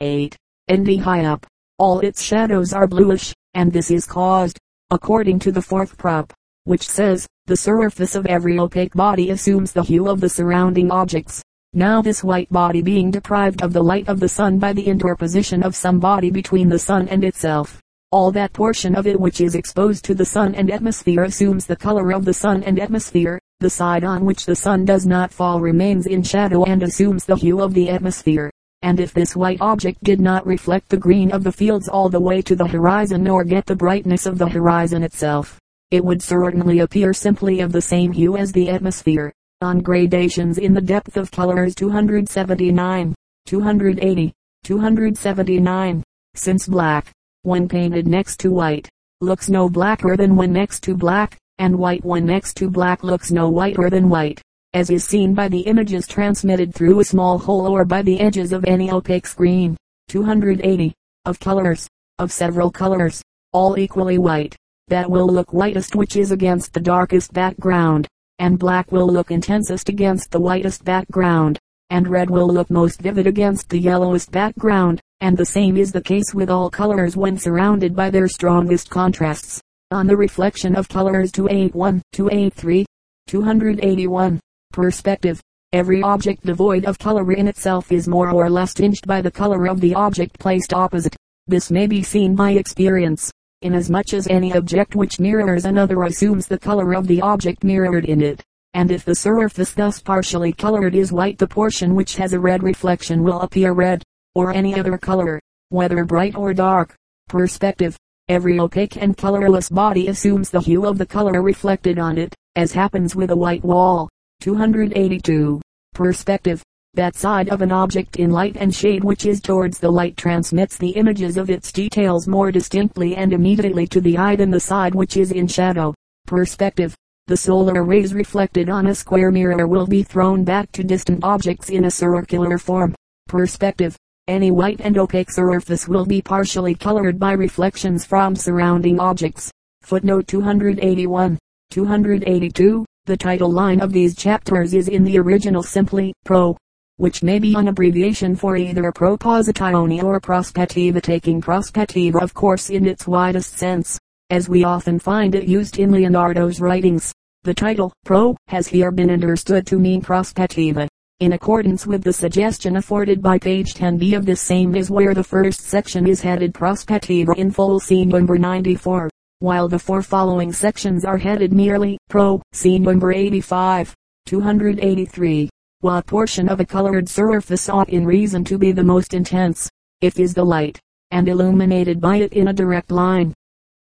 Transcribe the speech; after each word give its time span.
8. 0.00 0.36
Ending 0.68 1.00
high 1.00 1.24
up. 1.24 1.46
All 1.78 2.00
its 2.00 2.22
shadows 2.22 2.72
are 2.72 2.86
bluish, 2.86 3.34
and 3.54 3.72
this 3.72 3.90
is 3.90 4.04
caused, 4.06 4.58
according 4.90 5.38
to 5.40 5.52
the 5.52 5.62
fourth 5.62 5.96
prop, 5.96 6.32
which 6.64 6.88
says, 6.88 7.26
the 7.46 7.56
surface 7.56 8.14
of 8.14 8.26
every 8.26 8.58
opaque 8.58 8.94
body 8.94 9.30
assumes 9.30 9.72
the 9.72 9.82
hue 9.82 10.08
of 10.08 10.20
the 10.20 10.28
surrounding 10.28 10.90
objects. 10.90 11.42
Now 11.72 12.02
this 12.02 12.24
white 12.24 12.50
body 12.50 12.82
being 12.82 13.10
deprived 13.10 13.62
of 13.62 13.72
the 13.72 13.82
light 13.82 14.08
of 14.08 14.20
the 14.20 14.28
sun 14.28 14.58
by 14.58 14.72
the 14.72 14.86
interposition 14.86 15.62
of 15.62 15.76
some 15.76 15.98
body 15.98 16.30
between 16.30 16.68
the 16.68 16.78
sun 16.78 17.08
and 17.08 17.24
itself, 17.24 17.80
all 18.12 18.30
that 18.32 18.52
portion 18.52 18.94
of 18.94 19.06
it 19.06 19.18
which 19.18 19.40
is 19.40 19.56
exposed 19.56 20.04
to 20.04 20.14
the 20.14 20.24
sun 20.24 20.54
and 20.54 20.70
atmosphere 20.70 21.24
assumes 21.24 21.66
the 21.66 21.74
color 21.74 22.12
of 22.12 22.24
the 22.24 22.32
sun 22.32 22.62
and 22.62 22.78
atmosphere. 22.78 23.40
The 23.58 23.68
side 23.68 24.04
on 24.04 24.24
which 24.24 24.46
the 24.46 24.54
sun 24.54 24.84
does 24.84 25.06
not 25.06 25.32
fall 25.32 25.60
remains 25.60 26.06
in 26.06 26.22
shadow 26.22 26.64
and 26.64 26.82
assumes 26.82 27.24
the 27.24 27.36
hue 27.36 27.60
of 27.60 27.74
the 27.74 27.88
atmosphere. 27.90 28.50
And 28.82 29.00
if 29.00 29.12
this 29.12 29.34
white 29.34 29.60
object 29.60 30.02
did 30.04 30.20
not 30.20 30.46
reflect 30.46 30.88
the 30.88 30.96
green 30.96 31.32
of 31.32 31.44
the 31.44 31.52
fields 31.52 31.88
all 31.88 32.08
the 32.08 32.20
way 32.20 32.42
to 32.42 32.54
the 32.54 32.66
horizon 32.66 33.24
nor 33.24 33.44
get 33.44 33.66
the 33.66 33.76
brightness 33.76 34.26
of 34.26 34.38
the 34.38 34.48
horizon 34.48 35.02
itself, 35.02 35.58
it 35.90 36.04
would 36.04 36.20
certainly 36.22 36.80
appear 36.80 37.12
simply 37.12 37.60
of 37.60 37.72
the 37.72 37.80
same 37.80 38.12
hue 38.12 38.36
as 38.36 38.52
the 38.52 38.68
atmosphere. 38.68 39.32
On 39.62 39.80
gradations 39.80 40.58
in 40.58 40.74
the 40.74 40.80
depth 40.80 41.16
of 41.16 41.30
colors 41.30 41.74
279, 41.74 43.14
280, 43.46 44.32
279, 44.64 46.02
since 46.34 46.66
black, 46.66 47.10
when 47.42 47.68
painted 47.68 48.06
next 48.06 48.38
to 48.40 48.50
white, 48.50 48.88
looks 49.20 49.48
no 49.48 49.68
blacker 49.70 50.16
than 50.16 50.36
when 50.36 50.52
next 50.52 50.82
to 50.82 50.94
black, 50.94 51.38
and 51.58 51.78
white 51.78 52.04
when 52.04 52.26
next 52.26 52.54
to 52.56 52.68
black 52.68 53.02
looks 53.02 53.30
no 53.30 53.48
whiter 53.48 53.88
than 53.88 54.10
white, 54.10 54.42
as 54.76 54.90
is 54.90 55.04
seen 55.04 55.32
by 55.32 55.48
the 55.48 55.60
images 55.60 56.06
transmitted 56.06 56.74
through 56.74 57.00
a 57.00 57.04
small 57.04 57.38
hole 57.38 57.66
or 57.66 57.82
by 57.82 58.02
the 58.02 58.20
edges 58.20 58.52
of 58.52 58.62
any 58.66 58.90
opaque 58.90 59.26
screen. 59.26 59.74
280, 60.08 60.92
of 61.24 61.40
colors, 61.40 61.88
of 62.18 62.30
several 62.30 62.70
colors, 62.70 63.22
all 63.54 63.78
equally 63.78 64.18
white, 64.18 64.54
that 64.88 65.10
will 65.10 65.26
look 65.26 65.54
whitest 65.54 65.96
which 65.96 66.14
is 66.14 66.30
against 66.30 66.74
the 66.74 66.80
darkest 66.80 67.32
background. 67.32 68.06
And 68.38 68.58
black 68.58 68.92
will 68.92 69.10
look 69.10 69.30
intensest 69.30 69.88
against 69.88 70.30
the 70.30 70.40
whitest 70.40 70.84
background, 70.84 71.58
and 71.88 72.06
red 72.06 72.28
will 72.28 72.46
look 72.46 72.68
most 72.68 73.00
vivid 73.00 73.26
against 73.26 73.70
the 73.70 73.78
yellowest 73.78 74.30
background, 74.30 75.00
and 75.22 75.38
the 75.38 75.46
same 75.46 75.78
is 75.78 75.90
the 75.90 76.02
case 76.02 76.34
with 76.34 76.50
all 76.50 76.68
colors 76.68 77.16
when 77.16 77.38
surrounded 77.38 77.96
by 77.96 78.10
their 78.10 78.28
strongest 78.28 78.90
contrasts. 78.90 79.58
On 79.90 80.06
the 80.06 80.18
reflection 80.18 80.76
of 80.76 80.86
colors 80.86 81.32
281, 81.32 82.02
283, 82.12 82.84
281, 83.26 84.38
perspective, 84.72 85.40
every 85.72 86.02
object 86.02 86.44
devoid 86.44 86.84
of 86.84 86.98
color 86.98 87.32
in 87.32 87.48
itself 87.48 87.92
is 87.92 88.08
more 88.08 88.30
or 88.30 88.48
less 88.50 88.74
tinged 88.74 89.06
by 89.06 89.20
the 89.20 89.30
color 89.30 89.66
of 89.66 89.80
the 89.80 89.94
object 89.94 90.38
placed 90.38 90.72
opposite. 90.72 91.16
This 91.46 91.70
may 91.70 91.86
be 91.86 92.02
seen 92.02 92.34
by 92.34 92.52
experience 92.52 93.30
inasmuch 93.62 94.12
as 94.12 94.28
any 94.28 94.52
object 94.52 94.94
which 94.94 95.18
mirrors 95.18 95.64
another 95.64 96.02
assumes 96.02 96.46
the 96.46 96.58
color 96.58 96.94
of 96.94 97.06
the 97.06 97.20
object 97.20 97.64
mirrored 97.64 98.04
in 98.04 98.20
it. 98.20 98.42
And 98.74 98.90
if 98.90 99.04
the 99.04 99.14
surface 99.14 99.72
thus 99.72 100.00
partially 100.00 100.52
colored 100.52 100.94
is 100.94 101.10
white 101.10 101.38
the 101.38 101.46
portion 101.46 101.94
which 101.94 102.16
has 102.16 102.34
a 102.34 102.40
red 102.40 102.62
reflection 102.62 103.22
will 103.22 103.40
appear 103.40 103.72
red, 103.72 104.02
or 104.34 104.52
any 104.52 104.78
other 104.78 104.98
color, 104.98 105.40
whether 105.70 106.04
bright 106.04 106.36
or 106.36 106.52
dark. 106.52 106.94
Perspective. 107.28 107.96
Every 108.28 108.58
opaque 108.60 108.96
and 108.96 109.16
colorless 109.16 109.68
body 109.68 110.08
assumes 110.08 110.50
the 110.50 110.60
hue 110.60 110.84
of 110.84 110.98
the 110.98 111.06
color 111.06 111.42
reflected 111.42 111.98
on 111.98 112.18
it, 112.18 112.34
as 112.54 112.72
happens 112.72 113.16
with 113.16 113.30
a 113.30 113.36
white 113.36 113.64
wall. 113.64 114.08
282. 114.40 115.60
Perspective 115.94 116.62
that 116.96 117.14
side 117.14 117.50
of 117.50 117.60
an 117.60 117.70
object 117.70 118.16
in 118.16 118.30
light 118.30 118.56
and 118.56 118.74
shade 118.74 119.04
which 119.04 119.26
is 119.26 119.40
towards 119.40 119.78
the 119.78 119.90
light 119.90 120.16
transmits 120.16 120.78
the 120.78 120.90
images 120.90 121.36
of 121.36 121.50
its 121.50 121.70
details 121.70 122.26
more 122.26 122.50
distinctly 122.50 123.14
and 123.16 123.34
immediately 123.34 123.86
to 123.86 124.00
the 124.00 124.16
eye 124.16 124.34
than 124.34 124.50
the 124.50 124.58
side 124.58 124.94
which 124.94 125.18
is 125.18 125.30
in 125.30 125.46
shadow. 125.46 125.94
Perspective. 126.26 126.94
The 127.26 127.36
solar 127.36 127.84
rays 127.84 128.14
reflected 128.14 128.70
on 128.70 128.86
a 128.86 128.94
square 128.94 129.30
mirror 129.30 129.66
will 129.66 129.86
be 129.86 130.02
thrown 130.02 130.42
back 130.42 130.72
to 130.72 130.82
distant 130.82 131.22
objects 131.22 131.68
in 131.68 131.84
a 131.84 131.90
circular 131.90 132.56
form. 132.56 132.94
Perspective. 133.28 133.94
Any 134.26 134.50
white 134.50 134.80
and 134.80 134.96
opaque 134.96 135.30
surface 135.30 135.86
will 135.86 136.06
be 136.06 136.22
partially 136.22 136.74
colored 136.74 137.18
by 137.18 137.32
reflections 137.32 138.06
from 138.06 138.34
surrounding 138.34 138.98
objects. 138.98 139.50
Footnote 139.82 140.26
281. 140.28 141.38
282. 141.70 142.86
The 143.06 143.16
title 143.16 143.52
line 143.52 143.80
of 143.80 143.92
these 143.92 144.16
chapters 144.16 144.74
is 144.74 144.88
in 144.88 145.04
the 145.04 145.16
original 145.16 145.62
simply, 145.62 146.12
pro 146.24 146.56
which 146.96 147.22
may 147.22 147.38
be 147.38 147.54
an 147.54 147.68
abbreviation 147.68 148.34
for 148.34 148.56
either 148.56 148.90
proposizione 148.90 150.02
or 150.02 150.20
prospettiva 150.20 151.00
taking 151.00 151.40
prospettiva 151.40 152.20
of 152.20 152.34
course 152.34 152.68
in 152.68 152.84
its 152.84 153.06
widest 153.06 153.56
sense, 153.56 153.96
as 154.30 154.48
we 154.48 154.64
often 154.64 154.98
find 154.98 155.36
it 155.36 155.46
used 155.46 155.78
in 155.78 155.92
Leonardo's 155.92 156.58
writings. 156.58 157.12
The 157.44 157.54
title, 157.54 157.92
pro, 158.04 158.36
has 158.48 158.66
here 158.66 158.90
been 158.90 159.10
understood 159.10 159.68
to 159.68 159.78
mean 159.78 160.02
prospettiva. 160.02 160.88
In 161.20 161.34
accordance 161.34 161.86
with 161.86 162.02
the 162.02 162.12
suggestion 162.12 162.74
afforded 162.74 163.22
by 163.22 163.38
page 163.38 163.74
10b 163.74 164.16
of 164.16 164.26
this 164.26 164.40
same 164.40 164.74
is 164.74 164.90
where 164.90 165.14
the 165.14 165.22
first 165.22 165.60
section 165.60 166.08
is 166.08 166.20
headed 166.20 166.52
prospettiva 166.52 167.36
in 167.36 167.52
full 167.52 167.78
scene 167.78 168.08
number 168.08 168.36
94, 168.36 169.08
while 169.40 169.68
the 169.68 169.78
four 169.78 170.00
following 170.00 170.50
sections 170.50 171.04
are 171.04 171.18
headed 171.18 171.52
merely 171.52 171.98
pro, 172.08 172.40
scene 172.52 172.82
number 172.82 173.12
85, 173.12 173.94
283. 174.24 175.50
What 175.80 176.06
portion 176.06 176.48
of 176.48 176.58
a 176.58 176.64
colored 176.64 177.06
surface 177.06 177.68
ought 177.68 177.90
in 177.90 178.06
reason 178.06 178.44
to 178.44 178.56
be 178.56 178.72
the 178.72 178.82
most 178.82 179.12
intense, 179.12 179.68
if 180.00 180.18
is 180.18 180.32
the 180.32 180.44
light, 180.44 180.80
and 181.10 181.28
illuminated 181.28 182.00
by 182.00 182.16
it 182.16 182.32
in 182.32 182.48
a 182.48 182.52
direct 182.52 182.90
line, 182.90 183.34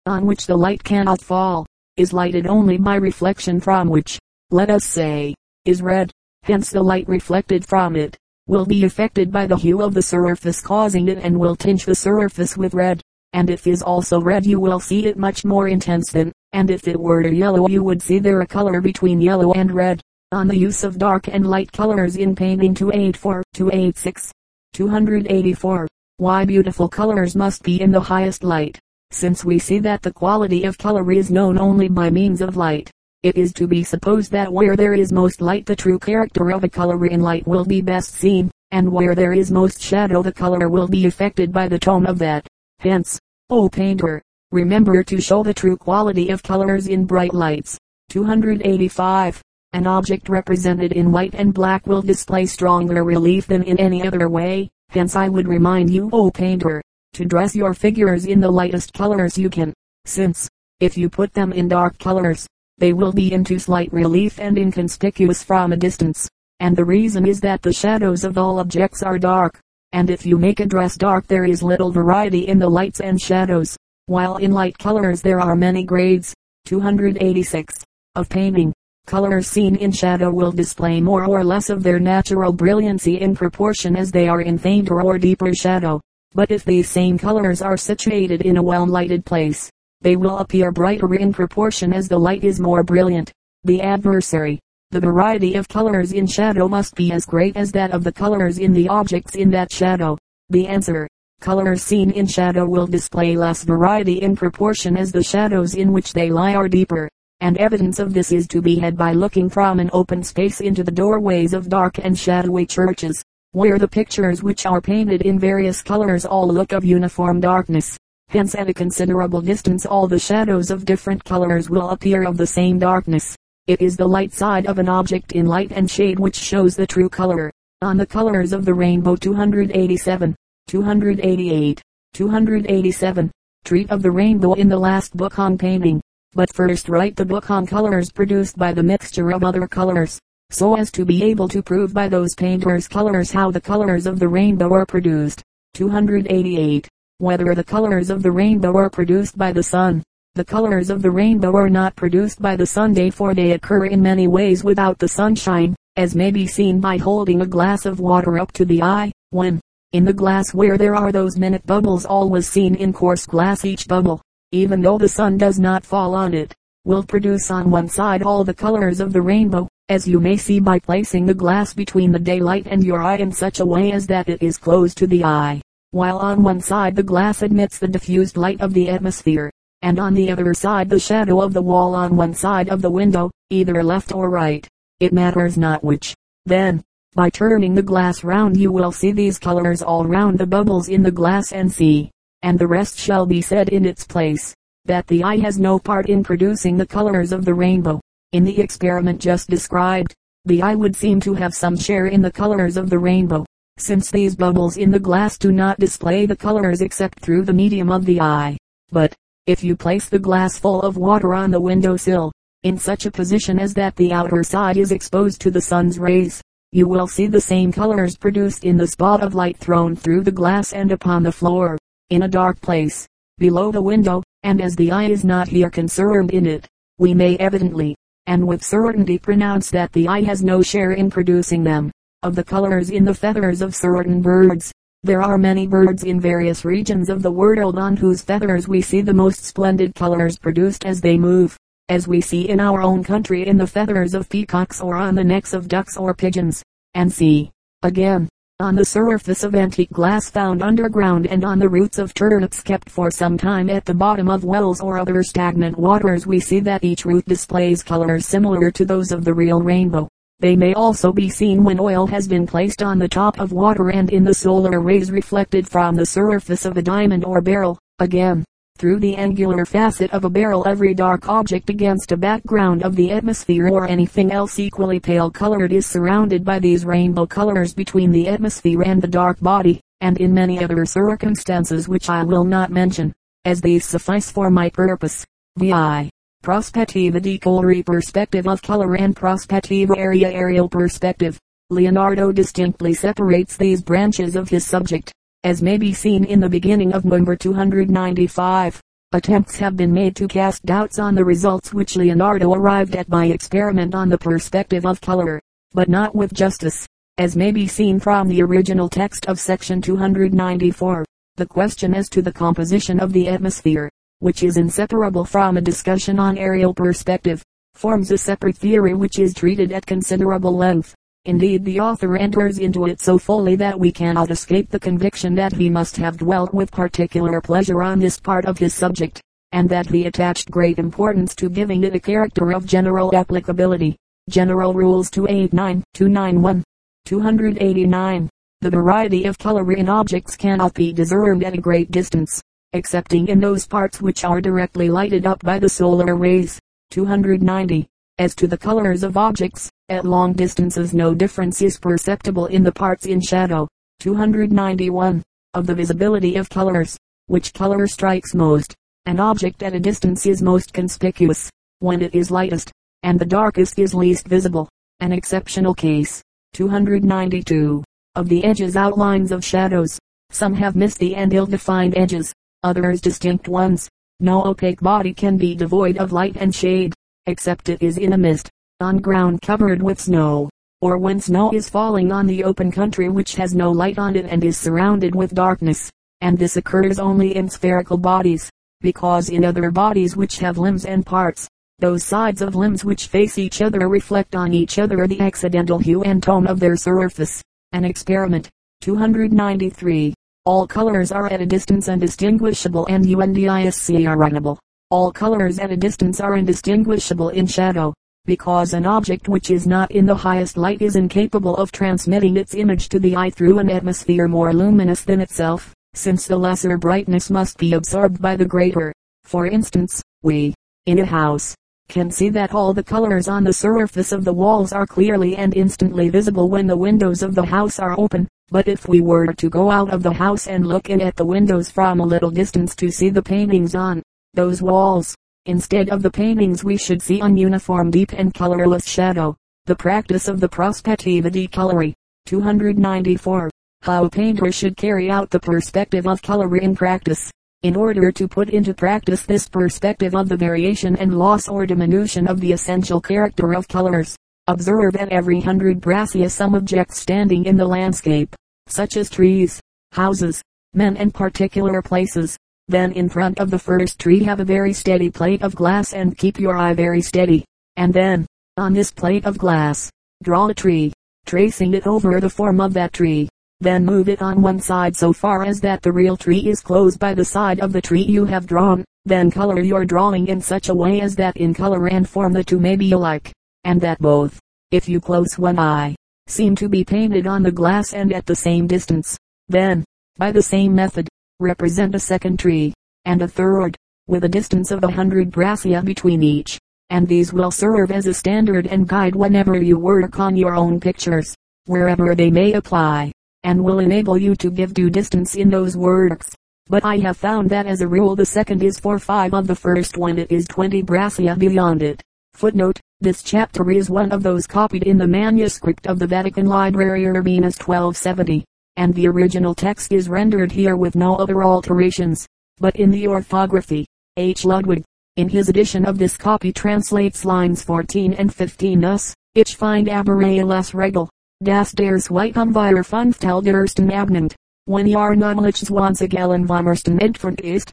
on 0.06 0.25
which 0.25 0.47
the 0.47 0.57
light 0.57 0.84
cannot 0.84 1.22
fall, 1.22 1.66
is 1.96 2.12
lighted 2.12 2.46
only 2.46 2.78
by 2.78 2.96
reflection 2.96 3.62
from 3.62 3.88
which, 3.88 4.19
let 4.52 4.69
us 4.69 4.84
say, 4.84 5.34
is 5.63 5.81
red. 5.81 6.12
Hence 6.44 6.69
the 6.69 6.84
light 6.84 7.07
reflected 7.07 7.66
from 7.66 7.96
it, 7.96 8.18
will 8.47 8.66
be 8.66 8.84
affected 8.84 9.31
by 9.31 9.47
the 9.47 9.56
hue 9.56 9.81
of 9.81 9.94
the 9.94 10.02
surface 10.02 10.62
causing 10.62 11.07
it 11.07 11.18
and 11.18 11.40
will 11.40 11.56
tinge 11.56 11.86
the 11.86 11.96
surface 11.96 12.57
with 12.57 12.74
red. 12.74 13.02
And 13.33 13.49
if 13.49 13.67
is 13.67 13.81
also 13.81 14.21
red 14.21 14.45
you 14.45 14.59
will 14.59 14.79
see 14.79 15.05
it 15.05 15.17
much 15.17 15.45
more 15.45 15.67
intense 15.67 16.11
than, 16.11 16.31
and 16.53 16.71
if 16.71 16.88
it 16.88 16.99
were 16.99 17.27
yellow 17.27 17.67
you 17.67 17.83
would 17.83 18.01
see 18.01 18.19
there 18.19 18.41
a 18.41 18.47
color 18.47 18.81
between 18.81 19.21
yellow 19.21 19.53
and 19.53 19.71
red 19.71 20.01
on 20.31 20.47
the 20.47 20.57
use 20.57 20.83
of 20.83 20.97
dark 20.97 21.27
and 21.29 21.47
light 21.47 21.71
colors 21.71 22.17
in 22.17 22.35
painting 22.35 22.73
284, 22.73 23.43
286, 23.53 24.31
284. 24.73 25.88
Why 26.17 26.43
beautiful 26.43 26.89
colors 26.89 27.35
must 27.35 27.63
be 27.63 27.79
in 27.79 27.91
the 27.91 28.01
highest 28.01 28.43
light. 28.43 28.77
Since 29.11 29.45
we 29.45 29.57
see 29.57 29.79
that 29.79 30.01
the 30.01 30.11
quality 30.11 30.65
of 30.65 30.77
color 30.77 31.11
is 31.13 31.31
known 31.31 31.57
only 31.57 31.88
by 31.88 32.09
means 32.09 32.41
of 32.41 32.57
light, 32.57 32.91
it 33.23 33.38
is 33.38 33.53
to 33.53 33.67
be 33.67 33.83
supposed 33.83 34.31
that 34.33 34.51
where 34.51 34.75
there 34.75 34.94
is 34.94 35.13
most 35.13 35.41
light 35.41 35.65
the 35.65 35.75
true 35.75 35.97
character 35.97 36.51
of 36.51 36.63
a 36.63 36.69
color 36.69 37.05
in 37.05 37.21
light 37.21 37.47
will 37.47 37.63
be 37.63 37.81
best 37.81 38.13
seen, 38.13 38.51
and 38.71 38.91
where 38.91 39.15
there 39.15 39.31
is 39.31 39.49
most 39.49 39.81
shadow 39.81 40.21
the 40.21 40.31
color 40.31 40.67
will 40.67 40.88
be 40.88 41.05
affected 41.05 41.53
by 41.53 41.67
the 41.67 41.79
tone 41.79 42.05
of 42.05 42.19
that. 42.19 42.45
Hence, 42.79 43.19
O 43.49 43.67
painter, 43.67 44.21
remember 44.51 45.03
to 45.03 45.19
show 45.19 45.41
the 45.41 45.53
true 45.53 45.75
quality 45.75 46.29
of 46.29 46.43
colors 46.43 46.88
in 46.88 47.05
bright 47.05 47.33
lights. 47.33 47.77
285. 48.09 49.41
An 49.73 49.88
object 49.88 50.29
represented 50.29 50.91
in 50.91 51.11
white 51.11 51.33
and 51.33 51.53
black 51.53 51.88
will 51.88 52.01
display 52.01 52.45
stronger 52.45 53.03
relief 53.03 53.47
than 53.47 53.63
in 53.63 53.79
any 53.79 54.05
other 54.05 54.29
way. 54.29 54.69
Hence 54.89 55.15
I 55.15 55.27
would 55.27 55.47
remind 55.47 55.89
you, 55.89 56.09
O 56.13 56.31
painter, 56.31 56.81
to 57.13 57.25
dress 57.25 57.55
your 57.55 57.73
figures 57.73 58.25
in 58.25 58.39
the 58.39 58.51
lightest 58.51 58.94
colors 58.94 59.38
you 59.38 59.49
can, 59.49 59.73
since, 60.05 60.47
if 60.79 60.97
you 60.97 61.09
put 61.09 61.33
them 61.33 61.51
in 61.51 61.67
dark 61.67 61.97
colors, 61.97 62.47
they 62.77 62.94
will 62.94 63.11
be 63.11 63.33
in 63.33 63.44
too 63.44 63.59
slight 63.59 63.91
relief 63.91 64.39
and 64.39 64.57
inconspicuous 64.57 65.44
from 65.44 65.73
a 65.73 65.77
distance. 65.77 66.29
And 66.59 66.75
the 66.75 66.85
reason 66.85 67.25
is 67.25 67.41
that 67.41 67.61
the 67.61 67.73
shadows 67.73 68.23
of 68.23 68.38
all 68.38 68.59
objects 68.59 69.03
are 69.03 69.19
dark. 69.19 69.59
And 69.94 70.09
if 70.09 70.25
you 70.25 70.38
make 70.38 70.59
a 70.59 70.66
dress 70.66 70.96
dark 70.98 71.28
there 71.28 71.46
is 71.46 71.64
little 71.64 71.92
variety 71.92 72.48
in 72.48 72.60
the 72.60 72.69
lights 72.69 73.00
and 73.00 73.19
shadows, 73.19 73.78
while 74.07 74.38
in 74.38 74.51
light 74.51 74.78
colors 74.78 75.22
there 75.22 75.39
are 75.39 75.56
many 75.56 75.84
grades. 75.84 76.34
286. 76.66 77.84
Of 78.16 78.30
painting. 78.30 78.74
Colors 79.06 79.48
seen 79.48 79.78
in 79.78 79.92
shadow 79.92 80.30
will 80.30 80.51
display 80.51 81.00
more 81.00 81.25
or 81.25 81.44
less 81.44 81.69
of 81.69 81.81
their 81.81 82.00
natural 82.00 82.51
brilliancy 82.51 83.22
in 83.22 83.34
proportion 83.34 83.95
as 83.95 84.12
they 84.12 84.28
are 84.28 84.42
in 84.42 84.57
fainter 84.57 85.01
or 85.01 85.18
deeper 85.18 85.54
shadow. 85.54 86.01
But 86.33 86.51
if 86.51 86.66
these 86.66 86.90
same 86.90 87.18
colors 87.18 87.62
are 87.62 87.78
situated 87.78 88.42
in 88.42 88.57
a 88.57 88.63
well-lighted 88.63 89.25
place, 89.25 89.72
they 90.01 90.18
will 90.18 90.40
appear 90.40 90.74
brighter 90.74 91.16
in 91.16 91.31
proportion 91.31 91.94
as 91.94 92.10
the 92.10 92.19
light 92.19 92.44
is 92.44 92.60
more 92.60 92.83
brilliant. 92.83 93.31
The 93.63 93.81
adversary. 93.81 94.60
The 94.92 95.00
variety 95.00 95.56
of 95.56 95.68
colors 95.68 96.12
in 96.12 96.28
shadow 96.28 96.68
must 96.68 96.95
be 96.95 97.12
as 97.12 97.25
great 97.25 97.57
as 97.57 97.72
that 97.74 97.92
of 97.92 98.04
the 98.04 98.12
colors 98.12 98.57
in 98.57 98.74
the 98.74 98.88
objects 98.88 99.36
in 99.36 99.50
that 99.51 99.72
shadow. 99.72 100.18
The 100.50 100.68
answer. 100.68 101.07
Colors 101.42 101.84
seen 101.84 102.12
in 102.12 102.25
shadow 102.25 102.66
will 102.66 102.88
display 102.88 103.36
less 103.36 103.63
variety 103.63 104.22
in 104.22 104.36
proportion 104.36 104.98
as 104.98 105.12
the 105.12 105.24
shadows 105.24 105.75
in 105.75 105.92
which 105.94 106.13
they 106.13 106.30
lie 106.30 106.56
are 106.56 106.68
deeper 106.68 107.10
and 107.39 107.57
evidence 107.57 108.00
of 108.00 108.13
this 108.13 108.31
is 108.31 108.48
to 108.48 108.62
be 108.62 108.80
had 108.80 108.98
by 108.98 109.13
looking 109.13 109.48
from 109.48 109.80
an 109.80 109.92
open 109.94 110.24
space 110.24 110.60
into 110.60 110.84
the 110.84 110.92
doorways 110.92 111.54
of 111.54 111.69
dark 111.69 112.00
and 112.00 112.18
shadowy 112.18 112.66
churches. 112.66 113.24
where 113.54 113.80
the 113.80 113.88
pictures 113.88 114.44
which 114.44 114.66
are 114.66 114.81
painted 114.81 115.22
in 115.24 115.40
various 115.40 115.81
colors 115.81 116.25
all 116.25 116.48
look 116.48 116.74
of 116.74 116.83
uniform 116.83 117.40
darkness. 117.40 117.98
Hence 118.28 118.54
at 118.54 118.69
a 118.69 118.74
considerable 118.74 119.42
distance 119.42 119.86
all 119.86 120.06
the 120.07 120.19
shadows 120.19 120.69
of 120.69 120.86
different 120.86 121.24
colors 121.24 121.69
will 121.69 121.90
appear 121.90 122.24
of 122.24 122.38
the 122.38 122.45
same 122.45 122.78
darkness. 122.78 123.36
It 123.68 123.81
is 123.81 123.98
the 123.98 124.08
light 124.08 124.31
side 124.31 124.66
of 124.66 124.80
an 124.80 124.88
object 124.88 125.34
in 125.34 125.46
light 125.46 125.74
and 125.74 125.92
shade 125.92 126.18
which 126.19 126.38
shows 126.38 126.78
the 126.78 126.88
true 126.88 127.10
color. 127.10 127.52
On 127.81 127.98
the 127.98 128.06
colors 128.06 128.54
of 128.54 128.64
the 128.64 128.74
rainbow 128.74 129.18
287, 129.18 130.34
288, 130.68 131.81
287. 132.14 133.31
Treat 133.66 133.92
of 133.92 134.02
the 134.02 134.10
rainbow 134.10 134.54
in 134.54 134.69
the 134.69 134.80
last 134.80 135.18
book 135.18 135.38
on 135.38 135.58
painting. 135.58 136.00
But 136.31 136.54
first 136.54 136.88
write 136.88 137.18
the 137.18 137.25
book 137.25 137.52
on 137.52 137.68
colors 137.68 138.10
produced 138.10 138.58
by 138.58 138.72
the 138.72 138.84
mixture 138.84 139.31
of 139.31 139.44
other 139.44 139.68
colors, 139.68 140.18
so 140.50 140.78
as 140.78 140.90
to 140.92 141.04
be 141.04 141.22
able 141.24 141.50
to 141.50 141.62
prove 141.62 141.94
by 141.94 142.08
those 142.08 142.36
painters' 142.36 142.88
colors 142.88 143.31
how 143.31 143.52
the 143.52 143.60
colors 143.60 144.06
of 144.06 144.18
the 144.18 144.30
rainbow 144.30 144.72
are 144.72 144.86
produced. 144.86 145.44
288. 145.74 146.88
Whether 147.18 147.54
the 147.54 147.66
colors 147.66 148.10
of 148.10 148.24
the 148.24 148.31
rainbow 148.31 148.78
are 148.78 148.90
produced 148.90 149.38
by 149.38 149.52
the 149.52 149.64
sun. 149.64 150.04
The 150.38 150.45
colors 150.45 150.92
of 150.92 151.01
the 151.01 151.10
rainbow 151.10 151.56
are 151.56 151.68
not 151.68 151.95
produced 151.95 152.39
by 152.39 152.56
the 152.56 152.68
sun 152.68 152.94
day 152.94 153.10
for 153.10 153.34
they 153.34 153.54
occur 153.54 153.88
in 153.88 154.04
many 154.04 154.28
ways 154.28 154.63
without 154.63 155.00
the 155.00 155.07
sunshine, 155.07 155.75
as 155.95 156.13
may 156.13 156.30
be 156.30 156.45
seen 156.45 156.80
by 156.80 156.98
holding 156.98 157.42
a 157.42 157.48
glass 157.48 157.88
of 157.88 158.00
water 158.00 158.38
up 158.38 158.51
to 158.51 158.63
the 158.63 158.84
eye, 158.84 159.12
when, 159.31 159.60
in 159.94 160.06
the 160.06 160.13
glass 160.13 160.54
where 160.54 160.78
there 160.78 160.95
are 160.95 161.12
those 161.12 161.39
minute 161.39 161.66
bubbles 161.66 162.06
always 162.06 162.48
seen 162.48 162.75
in 162.75 162.94
coarse 162.94 163.25
glass 163.25 163.66
each 163.66 163.88
bubble, 163.88 164.22
even 164.51 164.80
though 164.80 165.00
the 165.00 165.10
sun 165.10 165.39
does 165.39 165.57
not 165.57 165.84
fall 165.84 166.13
on 166.13 166.36
it, 166.36 166.54
will 166.86 167.01
produce 167.01 167.50
on 167.50 167.72
one 167.72 167.90
side 167.90 168.22
all 168.22 168.44
the 168.44 168.54
colors 168.54 169.00
of 169.00 169.13
the 169.13 169.22
rainbow, 169.24 169.68
as 169.90 170.07
you 170.07 170.19
may 170.19 170.38
see 170.38 170.60
by 170.60 170.78
placing 170.78 171.25
the 171.25 171.33
glass 171.33 171.74
between 171.74 172.12
the 172.12 172.19
daylight 172.19 172.68
and 172.69 172.83
your 172.83 173.01
eye 173.01 173.18
in 173.18 173.31
such 173.31 173.60
a 173.60 173.66
way 173.66 173.92
as 173.92 174.06
that 174.06 174.30
it 174.30 174.44
is 174.44 174.60
closed 174.60 175.00
to 175.00 175.07
the 175.07 175.24
eye, 175.24 175.60
while 175.90 176.19
on 176.19 176.44
one 176.44 176.62
side 176.62 176.95
the 176.95 177.01
glass 177.01 177.42
admits 177.42 177.80
the 177.80 177.88
diffused 177.88 178.38
light 178.38 178.62
of 178.62 178.75
the 178.75 178.88
atmosphere 178.88 179.50
and 179.81 180.00
on 180.00 180.13
the 180.13 180.31
other 180.31 180.53
side 180.53 180.89
the 180.89 181.00
shadow 181.00 181.41
of 181.41 181.53
the 181.53 181.62
wall 181.62 181.95
on 181.95 182.15
one 182.15 182.33
side 182.33 182.69
of 182.69 182.81
the 182.81 182.89
window, 182.89 183.31
either 183.50 183.83
left 183.83 184.13
or 184.13 184.29
right. 184.29 184.68
It 185.00 185.13
matters 185.13 185.57
not 185.57 185.83
which. 185.83 186.15
Then, 186.45 186.83
by 187.13 187.29
turning 187.29 187.75
the 187.75 187.81
glass 187.81 188.24
round 188.24 188.57
you 188.57 188.71
will 188.71 188.91
see 188.91 189.12
these 189.12 189.39
colors 189.39 189.81
all 189.81 190.06
round 190.06 190.38
the 190.38 190.47
bubbles 190.47 190.89
in 190.89 191.03
the 191.03 191.12
glass 191.12 191.51
and 191.51 191.71
see, 191.71 192.12
and 192.41 192.57
the 192.57 192.68
rest 192.68 193.00
shall 193.00 193.25
be 193.25 193.41
said 193.41 193.69
in 193.69 193.85
its 193.85 194.03
place, 194.03 194.56
that 194.85 195.07
the 195.07 195.24
eye 195.24 195.38
has 195.38 195.59
no 195.59 195.80
part 195.80 196.09
in 196.09 196.23
producing 196.23 196.77
the 196.77 196.85
colors 196.85 197.31
of 197.31 197.45
the 197.45 197.53
rainbow. 197.53 198.00
In 198.33 198.44
the 198.44 198.59
experiment 198.59 199.21
just 199.21 199.50
described, 199.50 200.13
the 200.45 200.62
eye 200.62 200.75
would 200.75 200.95
seem 200.95 201.19
to 201.21 201.33
have 201.33 201.53
some 201.53 201.75
share 201.75 202.07
in 202.07 202.21
the 202.21 202.31
colors 202.31 202.77
of 202.77 202.89
the 202.89 203.00
rainbow, 203.00 203.45
since 203.77 204.09
these 204.09 204.35
bubbles 204.35 204.77
in 204.77 204.91
the 204.91 205.00
glass 205.00 205.38
do 205.38 205.51
not 205.51 205.80
display 205.80 206.25
the 206.25 206.35
colors 206.35 206.81
except 206.81 207.19
through 207.19 207.44
the 207.44 207.53
medium 207.53 207.91
of 207.91 208.06
the 208.06 208.21
eye. 208.21 208.57
But, 208.91 209.13
if 209.47 209.63
you 209.63 209.77
place 209.77 210.09
the 210.09 210.19
glass 210.19 210.59
full 210.59 210.81
of 210.81 210.97
water 210.97 211.33
on 211.33 211.51
the 211.51 211.59
window 211.59 211.95
sill, 211.95 212.33
in 212.63 212.77
such 212.77 213.05
a 213.05 213.11
position 213.11 213.57
as 213.57 213.73
that 213.73 213.95
the 213.95 214.11
outer 214.11 214.44
side 214.44 214.75
is 214.75 214.91
exposed 214.91 215.39
to 215.39 215.49
the 215.49 215.61
sun's 215.61 215.97
rays, 215.97 216.41
you 216.73 216.85
will 216.85 217.07
see 217.07 217.27
the 217.27 217.39
same 217.39 217.71
colors 217.71 218.17
produced 218.17 218.65
in 218.65 218.75
the 218.75 218.85
spot 218.85 219.23
of 219.23 219.33
light 219.33 219.57
thrown 219.57 219.95
through 219.95 220.21
the 220.21 220.31
glass 220.31 220.73
and 220.73 220.91
upon 220.91 221.23
the 221.23 221.31
floor, 221.31 221.77
in 222.09 222.23
a 222.23 222.27
dark 222.27 222.59
place, 222.59 223.07
below 223.38 223.71
the 223.71 223.81
window, 223.81 224.21
and 224.44 224.61
as 224.61 224.75
the 224.75 224.91
eye 224.91 225.05
is 225.05 225.23
not 225.23 225.47
here 225.47 225.69
concerned 225.69 226.31
in 226.31 226.45
it, 226.45 226.67
we 226.97 227.13
may 227.13 227.38
evidently, 227.38 227.95
and 228.25 228.45
with 228.45 228.61
certainty 228.61 229.17
pronounce 229.17 229.71
that 229.71 229.94
the 229.94 230.09
eye 230.09 230.23
has 230.23 230.44
no 230.44 230.61
share 230.61 230.91
in 230.91 231.09
producing 231.09 231.63
them. 231.63 231.89
Of 232.21 232.35
the 232.35 232.44
colors 232.44 232.89
in 232.89 233.05
the 233.05 233.13
feathers 233.13 233.61
of 233.61 233.73
certain 233.73 234.21
birds, 234.21 234.73
there 235.03 235.21
are 235.21 235.38
many 235.38 235.67
birds 235.67 236.03
in 236.03 236.19
various 236.19 236.65
regions 236.65 237.07
of 237.07 237.21
the 237.21 237.31
world 237.31 237.77
on 237.77 237.95
whose 237.95 238.21
feathers 238.21 238.67
we 238.67 238.81
see 238.81 239.01
the 239.01 239.13
most 239.13 239.45
splendid 239.45 239.94
colors 239.94 240.38
produced 240.38 240.85
as 240.85 240.99
they 240.99 241.17
move, 241.17 241.55
as 241.88 242.07
we 242.07 242.19
see 242.19 242.49
in 242.49 242.59
our 242.59 242.81
own 242.81 243.03
country 243.03 243.45
in 243.47 243.57
the 243.57 243.67
feathers 243.67 244.13
of 244.13 244.27
peacocks 244.27 244.81
or 244.81 244.95
on 244.95 245.15
the 245.15 245.23
necks 245.23 245.53
of 245.53 245.67
ducks 245.67 245.97
or 245.97 246.13
pigeons, 246.13 246.63
and 246.95 247.13
see, 247.13 247.51
again, 247.83 248.27
on 248.59 248.73
the 248.73 248.83
surface 248.83 249.44
of 249.44 249.53
antique 249.53 249.91
glass 249.91 250.31
found 250.31 250.63
underground 250.63 251.27
and 251.27 251.45
on 251.45 251.59
the 251.59 251.69
roots 251.69 251.99
of 251.99 252.15
turnips 252.15 252.63
kept 252.63 252.89
for 252.89 253.11
some 253.11 253.38
time 253.38 253.69
at 253.69 253.85
the 253.85 253.94
bottom 253.94 254.31
of 254.31 254.44
wells 254.44 254.81
or 254.81 254.97
other 254.97 255.21
stagnant 255.21 255.77
waters 255.77 256.25
we 256.25 256.39
see 256.39 256.59
that 256.59 256.83
each 256.83 257.05
root 257.05 257.23
displays 257.25 257.83
colors 257.83 258.25
similar 258.25 258.71
to 258.71 258.83
those 258.83 259.11
of 259.11 259.23
the 259.23 259.33
real 259.33 259.61
rainbow. 259.61 260.09
They 260.39 260.56
may 260.56 260.75
also 260.75 261.12
be 261.12 261.30
seen 261.30 261.63
when 261.63 261.80
oil 261.80 262.06
has 262.07 262.28
been 262.28 262.45
placed 262.45 262.84
on 262.84 263.00
the 263.00 263.07
top 263.07 263.39
of 263.39 263.51
water 263.51 263.89
and 263.89 264.12
in 264.12 264.24
the 264.24 264.36
solar 264.36 264.80
rays 264.80 265.10
reflected 265.10 265.68
from 265.68 265.95
the 265.95 266.06
surface 266.06 266.63
of 266.63 266.78
a 266.78 266.81
diamond 266.81 267.25
or 267.25 267.42
beryl. 267.42 267.80
Again, 267.98 268.45
through 268.78 269.00
the 269.00 269.16
angular 269.16 269.66
facet 269.66 270.12
of 270.13 270.25
a 270.25 270.30
beryl 270.30 270.68
every 270.68 270.94
dark 270.94 271.28
object 271.28 271.72
against 271.72 272.12
a 272.12 272.18
background 272.18 272.84
of 272.84 272.95
the 272.95 273.10
atmosphere 273.12 273.68
or 273.68 273.88
anything 273.88 274.31
else 274.31 274.60
equally 274.60 275.00
pale 275.00 275.31
colored 275.31 275.74
is 275.74 275.88
surrounded 275.88 276.45
by 276.45 276.60
these 276.60 276.86
rainbow 276.86 277.25
colors 277.25 277.74
between 277.74 278.12
the 278.12 278.28
atmosphere 278.28 278.83
and 278.83 279.01
the 279.01 279.07
dark 279.07 279.40
body, 279.40 279.81
and 280.01 280.19
in 280.19 280.31
many 280.31 280.63
other 280.63 280.86
circumstances 280.86 281.90
which 281.90 282.10
I 282.10 282.22
will 282.22 282.44
not 282.44 282.69
mention, 282.69 283.12
as 283.45 283.60
these 283.60 283.86
suffice 283.86 284.30
for 284.30 284.51
my 284.51 284.69
purpose. 284.69 285.25
Vi. 285.57 286.12
Prospettiva 286.44 287.22
di 287.22 287.38
colore 287.38 287.84
perspective 287.84 288.48
of 288.48 288.62
color 288.62 288.95
and 288.95 289.16
prospettiva 289.16 289.98
aerea 289.98 290.31
aerial 290.31 290.69
perspective. 290.69 291.38
Leonardo 291.69 292.31
distinctly 292.31 292.94
separates 292.94 293.57
these 293.57 293.81
branches 293.81 294.38
of 294.38 294.48
his 294.48 294.66
subject, 294.66 295.12
as 295.44 295.62
may 295.62 295.78
be 295.78 295.94
seen 295.94 296.24
in 296.24 296.39
the 296.39 296.48
beginning 296.48 296.94
of 296.94 297.04
number 297.04 297.36
295. 297.36 298.81
Attempts 299.12 299.57
have 299.57 299.75
been 299.75 299.92
made 299.92 300.16
to 300.16 300.28
cast 300.28 300.66
doubts 300.66 301.00
on 301.00 301.16
the 301.16 301.25
results 301.25 301.74
which 301.74 301.98
Leonardo 301.98 302.54
arrived 302.54 302.95
at 302.95 303.10
by 303.10 303.25
experiment 303.25 303.94
on 303.94 304.07
the 304.07 304.18
perspective 304.18 304.86
of 304.86 305.01
color, 305.01 305.42
but 305.74 305.90
not 305.90 306.16
with 306.16 306.33
justice, 306.33 306.86
as 307.18 307.36
may 307.36 307.51
be 307.51 307.68
seen 307.68 308.00
from 308.00 308.30
the 308.30 308.42
original 308.42 308.88
text 308.88 309.25
of 309.25 309.40
section 309.40 309.81
294. 309.81 311.04
The 311.36 311.45
question 311.45 311.94
as 311.94 312.07
to 312.10 312.22
the 312.22 312.31
composition 312.31 313.00
of 313.00 313.12
the 313.12 313.28
atmosphere, 313.28 313.90
which 314.19 314.42
is 314.42 314.58
inseparable 314.58 315.24
from 315.24 315.58
a 315.58 315.62
discussion 315.62 316.19
on 316.19 316.38
aerial 316.38 316.74
perspective, 316.74 317.44
forms 317.75 318.10
a 318.10 318.18
separate 318.18 318.58
theory 318.58 318.96
which 318.96 319.19
is 319.19 319.34
treated 319.34 319.72
at 319.72 319.86
considerable 319.86 320.56
length. 320.56 320.96
Indeed 321.25 321.64
the 321.64 321.80
author 321.80 322.18
enters 322.18 322.58
into 322.58 322.86
it 322.88 323.00
so 323.00 323.19
fully 323.19 323.56
that 323.58 323.80
we 323.80 323.92
cannot 323.92 324.31
escape 324.31 324.69
the 324.69 324.80
conviction 324.80 325.36
that 325.36 325.54
he 325.54 325.69
must 325.69 325.98
have 325.98 326.18
dwelt 326.18 326.54
with 326.54 326.72
particular 326.72 327.42
pleasure 327.42 327.84
on 327.84 328.00
this 328.00 328.19
part 328.19 328.45
of 328.45 328.57
his 328.57 328.74
subject, 328.74 329.21
and 329.52 329.69
that 329.69 329.88
he 329.88 330.07
attached 330.07 330.50
great 330.50 330.80
importance 330.80 331.36
to 331.36 331.50
giving 331.50 331.83
it 331.83 331.94
a 331.94 332.00
character 332.00 332.52
of 332.54 332.66
general 332.66 333.16
applicability. 333.16 333.95
General 334.30 334.74
Rules 334.74 335.12
289, 335.12 335.83
291, 335.94 336.64
289. 337.06 338.30
The 338.62 338.69
variety 338.69 339.26
of 339.26 339.38
color 339.38 339.71
in 339.71 339.88
objects 339.88 340.36
cannot 340.36 340.74
be 340.74 340.92
discerned 340.92 341.44
at 341.44 341.54
a 341.54 341.62
great 341.62 341.92
distance 341.92 342.42
excepting 342.74 343.28
in 343.28 343.40
those 343.40 343.66
parts 343.66 344.02
which 344.02 344.24
are 344.24 344.42
directly 344.42 344.90
lighted 344.90 345.26
up 345.26 345.40
by 345.44 345.57
the 345.57 345.69
solar 345.69 346.16
rays. 346.16 346.59
290. 346.92 347.88
As 348.19 348.36
to 348.36 348.47
the 348.47 348.57
colors 348.57 349.04
of 349.04 349.16
objects, 349.16 349.69
at 349.90 350.06
long 350.06 350.33
distances 350.33 350.94
no 350.94 351.14
difference 351.14 351.62
is 351.62 351.80
perceptible 351.80 352.47
in 352.47 352.64
the 352.64 352.71
parts 352.71 353.06
in 353.06 353.21
shadow. 353.21 353.68
291. 354.00 355.24
Of 355.54 355.66
the 355.66 355.76
visibility 355.76 356.36
of 356.36 356.50
colors, 356.50 356.97
which 357.28 357.54
color 357.54 357.88
strikes 357.88 358.36
most, 358.36 358.76
an 359.06 359.19
object 359.19 359.64
at 359.64 359.74
a 359.74 359.80
distance 359.80 360.26
is 360.26 360.42
most 360.42 360.74
conspicuous, 360.74 361.50
when 361.80 362.02
it 362.02 362.14
is 362.14 362.31
lightest, 362.31 362.71
and 363.04 363.19
the 363.19 363.26
darkest 363.26 363.80
is 363.80 363.94
least 363.94 364.28
visible. 364.28 364.68
An 365.00 365.12
exceptional 365.12 365.74
case. 365.74 366.21
292. 366.54 367.83
Of 368.16 368.30
the 368.30 368.44
edges 368.44 368.76
outlines 368.76 369.31
of 369.31 369.45
shadows, 369.45 370.00
some 370.31 370.54
have 370.56 370.76
misty 370.76 371.16
and 371.16 371.33
ill-defined 371.33 371.95
edges, 371.95 372.33
others 372.64 373.02
distinct 373.02 373.47
ones. 373.47 373.90
No 374.19 374.44
opaque 374.45 374.81
body 374.81 375.14
can 375.14 375.37
be 375.37 375.56
devoid 375.56 375.97
of 375.97 376.11
light 376.11 376.37
and 376.37 376.54
shade, 376.54 376.94
except 377.26 377.69
it 377.69 377.81
is 377.81 377.97
in 377.97 378.14
a 378.14 378.18
mist, 378.18 378.49
on 378.80 378.97
ground 378.97 379.42
covered 379.42 379.81
with 379.81 379.99
snow, 379.99 380.49
or 380.81 380.97
when 380.97 381.19
snow 381.19 381.52
is 381.52 381.69
falling 381.69 382.11
on 382.11 382.28
the 382.28 382.44
open 382.44 382.71
country 382.71 383.09
which 383.09 383.35
has 383.35 383.56
no 383.56 383.71
light 383.71 383.99
on 383.99 384.16
it 384.16 384.26
and 384.26 384.44
is 384.44 384.57
surrounded 384.57 385.14
with 385.16 385.35
darkness. 385.35 385.92
And 386.21 386.37
this 386.37 386.57
occurs 386.57 386.97
only 386.97 387.35
in 387.35 387.47
spherical 387.47 387.97
bodies, 387.97 388.49
because 388.81 389.30
in 389.30 389.45
other 389.45 389.69
bodies 389.69 390.16
which 390.16 390.40
have 390.40 390.57
limbs 390.57 390.85
and 390.85 391.06
parts, 391.06 391.47
those 391.80 392.04
sides 392.04 392.42
of 392.42 392.56
limbs 392.56 392.83
which 392.83 393.06
face 393.06 393.37
each 393.37 393.61
other 393.61 393.87
reflect 393.87 394.35
on 394.35 394.52
each 394.52 394.80
other 394.80 395.06
the 395.06 395.19
accidental 395.19 395.78
hue 395.78 396.02
and 396.02 396.23
tone 396.23 396.47
of 396.47 396.59
their 396.59 396.76
surface. 396.76 397.42
An 397.71 397.85
experiment. 397.85 398.49
293. 398.81 400.14
All 400.47 400.66
colors 400.66 401.11
are 401.11 401.27
at 401.27 401.42
a 401.42 401.45
distance 401.45 401.89
undistinguishable 401.89 402.85
and 402.85 403.06
undiscernible. 403.06 404.57
All 404.89 405.11
colors 405.11 405.59
at 405.59 405.73
a 405.73 405.75
distance 405.75 406.21
are 406.21 406.37
indistinguishable 406.37 407.27
in 407.27 407.45
shadow. 407.47 407.94
because 408.25 408.73
an 408.73 408.85
object 408.85 409.27
which 409.27 409.51
is 409.51 409.68
not 409.68 409.92
in 409.92 410.06
the 410.06 410.16
highest 410.16 410.56
light 410.56 410.81
is 410.81 410.95
incapable 410.95 411.57
of 411.57 411.73
transmitting 411.73 412.37
its 412.37 412.54
image 412.54 412.87
to 412.89 412.99
the 412.99 413.13
eye 413.13 413.30
through 413.30 413.59
an 413.59 413.69
atmosphere 413.69 414.30
more 414.30 414.54
luminous 414.54 415.01
than 415.01 415.19
itself, 415.19 415.73
since 415.94 416.27
the 416.27 416.37
lesser 416.37 416.77
brightness 416.77 417.30
must 417.30 417.57
be 417.57 417.73
absorbed 417.73 418.21
by 418.21 418.37
the 418.37 418.45
greater. 418.45 418.94
For 419.25 419.47
instance, 419.47 420.01
we, 420.23 420.54
in 420.85 420.99
a 420.99 421.06
house, 421.06 421.56
can 421.89 422.09
see 422.09 422.30
that 422.30 422.54
all 422.54 422.73
the 422.73 422.83
colors 422.83 423.27
on 423.27 423.44
the 423.44 423.51
surface 423.51 424.13
of 424.13 424.23
the 424.23 424.33
walls 424.33 424.71
are 424.71 424.87
clearly 424.87 425.35
and 425.35 425.54
instantly 425.54 426.07
visible 426.07 426.49
when 426.49 426.68
the 426.68 426.77
windows 426.77 427.21
of 427.21 427.35
the 427.35 427.45
house 427.45 427.80
are 427.80 427.99
open. 427.99 428.30
But 428.49 428.68
if 428.68 428.87
we 428.87 429.01
were 429.01 429.33
to 429.33 429.49
go 429.49 429.71
out 429.71 429.89
of 429.89 430.04
the 430.04 430.13
house 430.13 430.47
and 430.47 430.66
look 430.66 430.89
in 430.89 431.01
at 431.01 431.16
the 431.16 431.25
windows 431.25 431.69
from 431.69 431.99
a 431.99 432.06
little 432.06 432.31
distance 432.31 432.75
to 432.77 432.92
see 432.92 433.09
the 433.09 433.23
paintings 433.23 433.75
on 433.75 434.04
those 434.33 434.61
walls, 434.61 435.16
Instead 435.47 435.87
of 435.87 436.04
the 436.04 436.11
paintings 436.11 436.66
we 436.66 436.75
should 436.75 437.01
see 437.01 437.21
uniform 437.23 437.89
deep 437.89 438.11
and 438.11 438.33
colorless 438.33 438.85
shadow. 438.85 439.33
The 439.66 439.77
practice 439.77 440.27
of 440.27 440.42
the 440.42 440.49
prospettiva 440.49 441.31
di 441.31 441.47
colori. 441.47 441.94
294. 442.25 443.49
How 443.81 444.04
a 444.04 444.09
painter 444.09 444.51
should 444.51 444.75
carry 444.75 445.09
out 445.09 445.30
the 445.30 445.39
perspective 445.39 446.06
of 446.06 446.21
color 446.21 446.57
in 446.57 446.75
practice. 446.75 447.31
In 447.63 447.77
order 447.77 448.11
to 448.11 448.27
put 448.27 448.49
into 448.49 448.73
practice 448.73 449.21
this 449.21 449.47
perspective 449.47 450.16
of 450.16 450.27
the 450.27 450.35
variation 450.35 450.97
and 450.97 451.18
loss 451.18 451.47
or 451.47 451.66
diminution 451.66 452.27
of 452.27 452.42
the 452.42 452.51
essential 452.51 452.99
character 452.99 453.56
of 453.56 453.69
colors, 453.69 454.18
observe 454.47 454.95
at 454.95 455.09
every 455.09 455.42
hundred 455.42 455.81
braccia 455.81 456.30
some 456.31 456.56
objects 456.56 456.99
standing 456.99 457.45
in 457.45 457.57
the 457.57 457.66
landscape, 457.66 458.35
such 458.68 458.95
as 458.95 459.09
trees, 459.09 459.59
houses, 459.92 460.42
men 460.73 460.95
and 460.97 461.13
particular 461.13 461.81
places. 461.81 462.37
Then 462.69 462.92
in 462.94 463.09
front 463.09 463.39
of 463.39 463.49
the 463.49 463.59
first 463.59 463.99
tree 463.99 464.23
have 464.23 464.39
a 464.39 464.45
very 464.45 464.73
steady 464.73 465.09
plate 465.09 465.42
of 465.42 465.56
glass 465.56 465.94
and 465.94 466.18
keep 466.18 466.39
your 466.39 466.57
eye 466.57 466.73
very 466.73 467.01
steady. 467.01 467.45
And 467.77 467.94
then, 467.94 468.25
on 468.57 468.73
this 468.73 468.92
plate 468.92 469.25
of 469.25 469.37
glass, 469.37 469.89
draw 470.23 470.47
a 470.47 470.54
tree, 470.54 470.92
tracing 471.25 471.73
it 471.73 471.87
over 471.87 472.19
the 472.19 472.30
form 472.30 472.59
of 472.59 472.73
that 472.73 472.94
tree. 472.94 473.30
Then 473.59 473.85
move 473.85 474.07
it 474.07 474.21
on 474.21 474.42
one 474.42 474.59
side 474.59 474.95
so 474.95 475.13
far 475.13 475.44
as 475.44 475.61
that 475.61 475.81
the 475.81 475.92
real 475.92 476.16
tree 476.16 476.47
is 476.47 476.61
close 476.61 476.95
by 476.95 477.13
the 477.13 477.25
side 477.25 477.59
of 477.59 477.71
the 477.73 477.81
tree 477.81 478.04
you 478.04 478.25
have 478.25 478.45
drawn. 478.45 478.83
Then 479.06 479.31
color 479.31 479.61
your 479.61 479.85
drawing 479.85 480.27
in 480.27 480.42
such 480.42 480.69
a 480.69 480.75
way 480.75 481.01
as 481.01 481.16
that 481.16 481.37
in 481.37 481.54
color 481.54 481.87
and 481.87 482.07
form 482.07 482.33
the 482.33 482.44
two 482.44 482.59
may 482.59 482.75
be 482.75 482.92
alike, 482.92 483.31
and 483.68 483.81
that 483.81 484.00
both, 484.00 484.40
if 484.71 484.88
you 484.88 485.02
close 485.02 485.38
one 485.38 485.59
eye, 485.59 485.94
seem 486.28 486.56
to 486.56 486.69
be 486.69 486.86
painted 486.86 487.28
on 487.28 487.44
the 487.44 487.52
glass 487.52 487.94
and 487.94 488.14
at 488.14 488.26
the 488.26 488.36
same 488.36 488.66
distance. 488.66 489.18
Then, 489.50 489.83
by 490.18 490.31
the 490.31 490.42
same 490.42 490.74
method, 490.74 491.09
represent 491.42 491.94
a 491.94 492.00
second 492.00 492.40
tree, 492.40 492.74
and 493.04 493.21
a 493.21 493.28
third, 493.28 493.76
with 494.07 494.24
a 494.24 494.30
distance 494.30 494.71
of 494.71 494.86
a 494.86 494.92
hundred 494.92 495.31
braccia 495.31 495.83
between 495.83 496.24
each, 496.24 496.57
and 496.92 497.06
these 497.06 497.33
will 497.33 497.52
serve 497.52 497.92
as 497.92 498.07
a 498.07 498.14
standard 498.14 498.68
and 498.68 498.88
guide 498.88 499.16
whenever 499.16 499.62
you 499.62 499.78
work 499.78 500.18
on 500.18 500.38
your 500.38 500.56
own 500.56 500.80
pictures, 500.80 501.36
wherever 501.66 502.16
they 502.16 502.31
may 502.31 502.54
apply, 502.54 503.12
and 503.44 503.62
will 503.62 503.80
enable 503.80 504.18
you 504.18 504.33
to 504.38 504.50
give 504.50 504.74
due 504.74 504.90
distance 504.90 505.36
in 505.36 505.50
those 505.50 505.76
works. 505.76 506.33
But 506.68 506.86
I 506.86 507.00
have 507.00 507.18
found 507.18 507.50
that 507.50 507.66
as 507.66 507.81
a 507.81 507.88
rule 507.88 508.16
the 508.16 508.26
second 508.26 508.64
is 508.64 508.80
for 508.80 508.97
five 508.97 509.33
of 509.33 509.45
the 509.45 509.56
first 509.56 509.97
when 509.97 510.18
it 510.18 510.31
is 510.31 510.47
twenty 510.47 510.81
braccia 510.81 511.38
beyond 511.38 511.83
it. 511.83 512.02
Footnote, 512.34 512.80
this 512.99 513.23
chapter 513.23 513.69
is 513.71 513.89
one 513.89 514.12
of 514.12 514.23
those 514.23 514.47
copied 514.47 514.84
in 514.84 514.97
the 514.97 515.08
manuscript 515.08 515.88
of 515.88 515.99
the 515.99 516.08
Vatican 516.08 516.45
Library 516.45 517.06
Urbinus 517.06 517.58
1270 517.58 518.43
and 518.77 518.93
the 518.93 519.08
original 519.08 519.56
text 519.56 519.91
is 519.91 520.08
rendered 520.08 520.51
here 520.51 520.77
with 520.77 520.95
no 520.95 521.15
other 521.15 521.43
alterations. 521.43 522.27
But 522.60 522.75
in 522.75 522.91
the 522.91 523.08
orthography, 523.08 523.88
H. 524.17 524.45
Ludwig, 524.45 524.84
in 525.15 525.27
his 525.27 525.49
edition 525.49 525.84
of 525.84 525.97
this 525.97 526.15
copy 526.15 526.54
translates 526.54 527.25
lines 527.25 527.63
14 527.63 528.13
and 528.13 528.34
15 528.34 528.80
thus, 528.80 529.15
Ich 529.34 529.56
find 529.56 529.89
aber 529.89 530.21
alles 530.23 530.73
Regel, 530.73 531.10
das 531.43 531.71
der 531.71 531.97
Zweitum 531.97 532.54
wir 532.54 532.84
Funftel 532.84 533.43
der 533.43 533.56
ersten 533.56 533.91
Abnimmt, 533.91 534.36
when 534.65 534.88
Jahr 534.88 535.15
Nummlich 535.15 535.65
Zwanzigellen 535.65 536.45
vom 536.47 536.67
ersten 536.67 536.99
entfernt 536.99 537.41
ist. 537.41 537.71